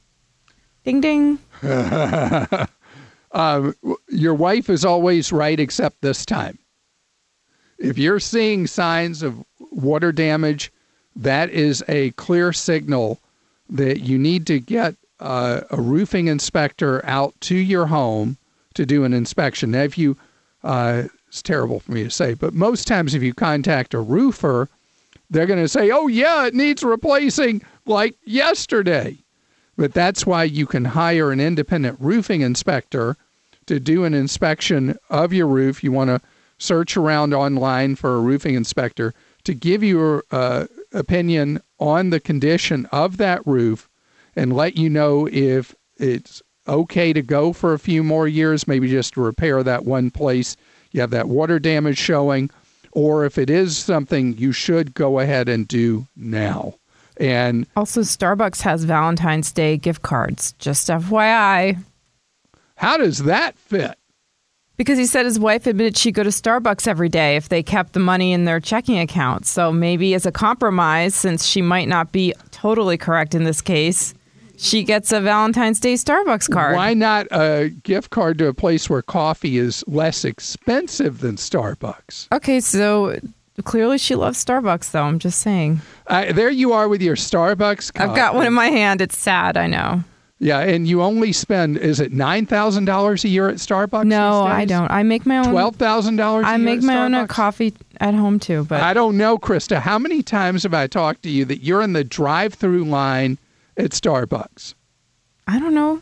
Ding 0.86 1.02
ding. 1.02 1.40
um, 3.32 3.76
your 4.08 4.36
wife 4.36 4.70
is 4.70 4.86
always 4.86 5.32
right, 5.32 5.60
except 5.60 6.02
this 6.02 6.26
time. 6.26 6.60
If 7.80 7.98
you're 7.98 8.20
seeing 8.20 8.68
signs 8.68 9.24
of 9.24 9.44
water 9.72 10.12
damage, 10.12 10.72
that 11.16 11.50
is 11.50 11.84
a 11.88 12.12
clear 12.12 12.54
signal 12.54 13.20
that 13.68 14.02
you 14.02 14.20
need 14.20 14.46
to 14.48 14.60
get 14.60 14.96
uh, 15.20 15.62
a 15.72 15.82
roofing 15.82 16.28
inspector 16.28 17.04
out 17.06 17.34
to 17.42 17.56
your 17.56 17.88
home 17.88 18.38
to 18.76 18.86
do 18.86 19.04
an 19.04 19.14
inspection. 19.14 19.72
Now, 19.72 19.82
if 19.82 19.98
you, 19.98 20.16
uh, 20.64 21.04
it's 21.28 21.42
terrible 21.42 21.80
for 21.80 21.94
me 21.94 22.04
to 22.04 22.12
say, 22.12 22.36
but 22.36 22.54
most 22.54 22.88
times 22.88 23.16
if 23.16 23.24
you 23.24 23.34
contact 23.34 23.96
a 23.96 24.00
roofer, 24.00 24.70
they're 25.32 25.48
going 25.48 25.62
to 25.62 25.68
say, 25.68 25.90
oh, 25.90 26.08
yeah, 26.08 26.46
it 26.46 26.54
needs 26.54 26.84
replacing 26.84 27.64
like 27.86 28.16
yesterday. 28.24 29.18
But 29.78 29.94
that's 29.94 30.26
why 30.26 30.46
you 30.46 30.66
can 30.66 30.86
hire 30.86 31.32
an 31.32 31.40
independent 31.40 31.98
roofing 32.00 32.42
inspector 32.42 33.18
to 33.66 33.80
do 33.80 34.04
an 34.04 34.14
inspection 34.14 34.98
of 35.10 35.34
your 35.34 35.48
roof. 35.48 35.84
You 35.84 35.92
want 35.92 36.10
to 36.10 36.22
search 36.58 36.96
around 36.96 37.34
online 37.34 37.96
for 37.96 38.16
a 38.16 38.20
roofing 38.22 38.56
inspector 38.56 39.14
to 39.44 39.54
give 39.54 39.84
your 39.84 40.24
uh, 40.32 40.66
opinion 40.94 41.62
on 41.80 42.10
the 42.10 42.20
condition 42.20 42.86
of 42.92 43.18
that 43.18 43.46
roof 43.46 43.90
and 44.36 44.56
let 44.56 44.78
you 44.78 44.90
know 44.90 45.28
if 45.32 45.76
it's 45.98 46.42
okay 46.68 47.14
to 47.14 47.22
go 47.22 47.54
for 47.54 47.74
a 47.74 47.80
few 47.80 48.04
more 48.04 48.28
years, 48.28 48.68
maybe 48.68 48.90
just 48.90 49.14
to 49.14 49.22
repair 49.22 49.62
that 49.64 49.86
one 49.86 50.10
place 50.10 50.58
you 50.92 51.02
have 51.02 51.12
that 51.12 51.28
water 51.28 51.60
damage 51.60 51.98
showing, 51.98 52.50
or 52.92 53.26
if 53.26 53.38
it 53.38 53.50
is 53.50 53.78
something 53.78 54.38
you 54.38 54.52
should 54.52 54.94
go 54.94 55.20
ahead 55.20 55.50
and 55.50 55.68
do 55.68 56.08
now. 56.16 56.74
And 57.18 57.66
Also, 57.76 58.02
Starbucks 58.02 58.62
has 58.62 58.84
Valentine's 58.84 59.52
Day 59.52 59.78
gift 59.78 60.02
cards. 60.02 60.54
Just 60.60 60.88
FYI. 60.90 61.78
how 62.76 62.98
does 62.98 63.20
that 63.24 63.58
fit? 63.58 63.98
Because 64.78 64.98
he 64.98 65.06
said 65.06 65.24
his 65.26 65.40
wife 65.40 65.68
admitted 65.68 65.96
she'd 65.96 66.16
go 66.16 66.24
to 66.24 66.30
Starbucks 66.30 66.86
every 66.86 67.08
day 67.08 67.38
if 67.38 67.48
they 67.48 67.64
kept 67.64 67.94
the 67.94 68.00
money 68.02 68.34
in 68.34 68.44
their 68.44 68.60
checking 68.60 69.00
account. 69.00 69.46
So 69.46 69.72
maybe 69.72 70.14
as 70.14 70.26
a 70.26 70.32
compromise, 70.34 71.16
since 71.16 71.46
she 71.46 71.62
might 71.62 71.88
not 71.88 72.12
be 72.12 72.34
totally 72.52 72.98
correct 72.98 73.34
in 73.34 73.46
this 73.46 73.62
case, 73.62 74.14
she 74.58 74.84
gets 74.84 75.14
a 75.14 75.22
Valentine's 75.22 75.80
Day 75.80 75.94
Starbucks 75.94 76.50
card. 76.50 76.76
Why 76.76 76.94
not 76.94 77.28
a 77.32 77.70
gift 77.84 78.10
card 78.10 78.38
to 78.40 78.48
a 78.48 78.54
place 78.54 78.90
where 78.90 79.02
coffee 79.02 79.58
is 79.58 79.82
less 79.88 80.26
expensive 80.26 81.20
than 81.20 81.38
Starbucks? 81.38 82.28
Okay, 82.34 82.60
so 82.60 83.18
clearly 83.64 83.98
she 83.98 84.16
loves 84.16 84.44
Starbucks, 84.44 84.92
though. 84.92 85.04
I'm 85.04 85.20
just 85.20 85.40
saying. 85.40 85.82
Uh, 86.08 86.34
there 86.34 86.50
you 86.50 86.74
are 86.74 86.88
with 86.90 87.02
your 87.02 87.16
Starbucks. 87.16 87.92
I've 87.96 88.16
got 88.16 88.36
one 88.36 88.46
in 88.46 88.54
my 88.54 88.68
hand. 88.68 89.02
It's 89.02 89.18
sad, 89.18 89.58
I 89.58 89.68
know. 89.68 90.04
Yeah, 90.38 90.60
and 90.60 90.86
you 90.86 91.02
only 91.02 91.32
spend 91.32 91.78
is 91.78 92.02
it 92.02 92.12
nine 92.12 92.46
thousand 92.46 92.86
dollars 92.86 93.24
a 93.24 93.30
year 93.30 93.48
at 93.48 93.56
Starbucks? 93.56 94.06
No, 94.06 94.44
I 94.44 94.66
don't. 94.66 94.92
I 94.92 95.02
make 95.04 95.26
my 95.26 95.38
own. 95.38 95.46
Twelve 95.52 95.78
thousand 95.78 96.18
dollars. 96.18 96.46
I 96.46 96.58
make 96.58 96.82
my 96.82 96.98
own 96.98 97.14
uh, 97.14 97.26
coffee 97.26 97.74
at 98.02 98.14
home 98.14 98.40
too, 98.40 98.66
but 98.66 98.82
I 98.82 98.94
don't 98.94 99.18
know, 99.18 99.38
Krista. 99.38 99.80
How 99.80 99.98
many 99.98 100.22
times 100.22 100.64
have 100.64 100.74
I 100.74 100.88
talked 100.88 101.24
to 101.24 101.30
you 101.30 101.46
that 101.46 101.64
you're 101.64 101.82
in 101.82 101.94
the 101.94 102.04
drive-through 102.04 102.84
line 102.84 103.38
at 103.78 103.92
Starbucks? 103.92 104.74
I 105.48 105.58
don't 105.58 105.74
know. 105.74 106.02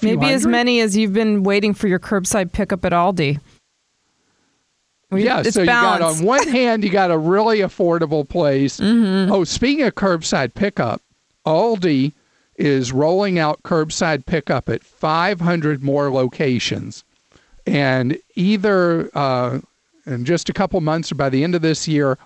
Maybe 0.00 0.26
as 0.30 0.46
many 0.46 0.80
as 0.80 0.96
you've 0.96 1.12
been 1.12 1.42
waiting 1.42 1.74
for 1.74 1.86
your 1.86 1.98
curbside 1.98 2.52
pickup 2.52 2.82
at 2.86 2.92
Aldi. 2.92 3.40
Yeah, 5.12 5.40
it's 5.40 5.54
so 5.54 5.62
you 5.62 5.66
got 5.66 6.02
on 6.02 6.24
one 6.24 6.46
hand 6.52 6.84
you 6.84 6.90
got 6.90 7.10
a 7.10 7.18
really 7.18 7.58
affordable 7.58 8.28
place. 8.28 8.78
Mm-hmm. 8.78 9.32
Oh, 9.32 9.44
speaking 9.44 9.84
of 9.84 9.94
curbside 9.94 10.54
pickup, 10.54 11.02
Aldi 11.46 12.12
is 12.56 12.92
rolling 12.92 13.38
out 13.38 13.62
curbside 13.62 14.26
pickup 14.26 14.68
at 14.68 14.84
500 14.84 15.82
more 15.82 16.10
locations, 16.10 17.04
and 17.66 18.18
either 18.34 19.10
uh, 19.16 19.60
in 20.06 20.24
just 20.24 20.48
a 20.48 20.52
couple 20.52 20.80
months 20.80 21.10
or 21.10 21.14
by 21.14 21.28
the 21.28 21.42
end 21.42 21.54
of 21.54 21.62
this 21.62 21.88
year, 21.88 22.18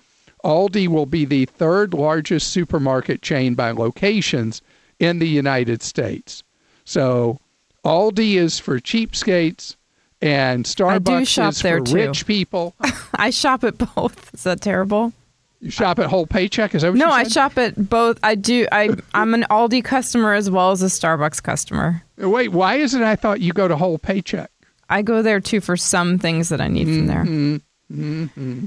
Aldi 0.45 0.89
will 0.89 1.07
be 1.07 1.25
the 1.25 1.47
third 1.47 1.95
largest 1.95 2.49
supermarket 2.49 3.23
chain 3.23 3.55
by 3.55 3.71
locations 3.71 4.61
in 4.99 5.19
the 5.19 5.29
United 5.29 5.83
States. 5.83 6.43
So 6.85 7.41
Aldi 7.85 8.35
is 8.35 8.59
for 8.59 8.79
cheapskates 8.79 9.77
and 10.23 10.65
Starbucks 10.65 10.93
I 10.93 11.19
do 11.21 11.25
shop 11.25 11.53
is 11.53 11.63
there 11.63 11.79
for 11.79 11.87
too. 11.87 11.95
rich 11.95 12.27
people. 12.27 12.75
I 13.15 13.31
shop 13.31 13.65
at 13.65 13.79
both. 13.79 14.33
Is 14.35 14.45
that 14.45 14.61
terrible? 14.61 15.13
You 15.61 15.71
shop 15.71 15.99
at 15.99 16.07
Whole 16.11 16.27
Paycheck? 16.27 16.75
Is 16.75 16.83
that 16.83 16.91
what 16.91 16.99
No, 16.99 17.07
you 17.07 17.13
I 17.13 17.25
shop 17.25 17.57
at 17.57 17.89
both. 17.89 18.19
I 18.23 18.35
do. 18.35 18.67
I 18.71 18.91
I'm 19.15 19.33
an 19.35 19.47
Aldi 19.51 19.83
customer 19.85 20.35
as 20.35 20.51
well 20.51 20.71
as 20.73 20.83
a 20.83 20.87
Starbucks 20.87 21.43
customer. 21.43 22.03
Wait, 22.19 22.49
why 22.53 22.75
is 22.77 22.95
it 22.95 23.03
I 23.03 23.17
thought 23.17 23.41
you 23.41 23.53
go 23.53 23.67
to 23.69 23.77
Whole 23.77 23.99
Paycheck? 23.99 24.51
I 24.91 25.01
go 25.03 25.23
there 25.23 25.41
too 25.41 25.61
for 25.63 25.77
some 25.77 26.19
things 26.19 26.51
that 26.51 26.61
I 26.61 26.69
need 26.69 26.87
from 26.87 27.07
there. 27.07 27.25
Mm-hmm. 27.25 28.65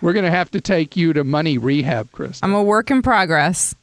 We're 0.00 0.12
going 0.12 0.24
to 0.24 0.30
have 0.30 0.50
to 0.52 0.60
take 0.60 0.96
you 0.96 1.12
to 1.12 1.24
money 1.24 1.58
rehab, 1.58 2.12
Chris. 2.12 2.38
I'm 2.42 2.54
a 2.54 2.62
work 2.62 2.90
in 2.90 3.02
progress. 3.02 3.74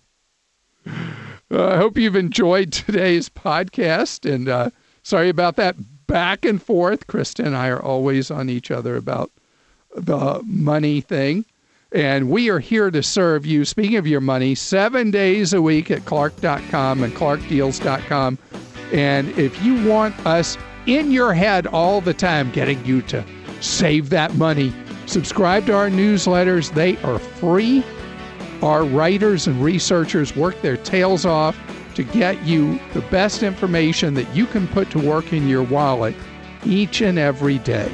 Uh, 0.88 1.68
I 1.74 1.78
hope 1.78 1.98
you've 1.98 2.16
enjoyed 2.16 2.72
today's 2.72 3.30
podcast. 3.30 4.32
And 4.32 4.48
uh, 4.48 4.70
sorry 5.04 5.30
about 5.30 5.56
that 5.58 5.76
back 6.10 6.44
and 6.44 6.62
forth. 6.62 7.08
Krista 7.08 7.46
and 7.46 7.56
I 7.56 7.70
are 7.70 7.82
always 7.82 8.30
on 8.30 8.50
each 8.50 8.72
other 8.72 8.98
about 8.98 9.32
the 9.96 10.42
money 10.44 11.00
thing. 11.00 11.46
And 11.92 12.30
we 12.30 12.50
are 12.50 12.60
here 12.60 12.92
to 12.92 13.02
serve 13.02 13.46
you. 13.46 13.64
Speaking 13.64 13.96
of 13.96 14.06
your 14.06 14.20
money, 14.20 14.56
seven 14.56 15.12
days 15.12 15.54
a 15.54 15.62
week 15.62 15.90
at 15.90 16.06
Clark.com 16.06 17.04
and 17.04 17.14
ClarkDeals.com. 17.14 18.38
And 18.92 19.30
if 19.38 19.64
you 19.64 19.88
want 19.88 20.16
us 20.26 20.58
in 20.88 21.12
your 21.12 21.34
head 21.34 21.68
all 21.68 22.02
the 22.02 22.14
time, 22.14 22.52
getting 22.52 22.84
you 22.86 23.02
to 23.04 23.24
save 23.62 24.10
that 24.10 24.36
money, 24.36 24.74
subscribe 25.06 25.68
to 25.68 25.76
our 25.76 25.90
newsletters. 25.90 26.74
They 26.74 26.98
are 26.98 27.20
free. 27.20 27.84
Our 28.62 28.84
writers 28.84 29.48
and 29.48 29.64
researchers 29.64 30.36
work 30.36 30.60
their 30.62 30.78
tails 30.78 31.26
off 31.26 31.56
to 32.00 32.04
get 32.14 32.42
you 32.46 32.80
the 32.94 33.02
best 33.12 33.44
information 33.44 34.14
that 34.14 34.34
you 34.34 34.46
can 34.46 34.66
put 34.70 34.90
to 34.90 34.98
work 34.98 35.34
in 35.34 35.50
your 35.50 35.64
wallet 35.64 36.16
each 36.66 37.02
and 37.02 37.20
every 37.20 37.58
day. 37.58 37.92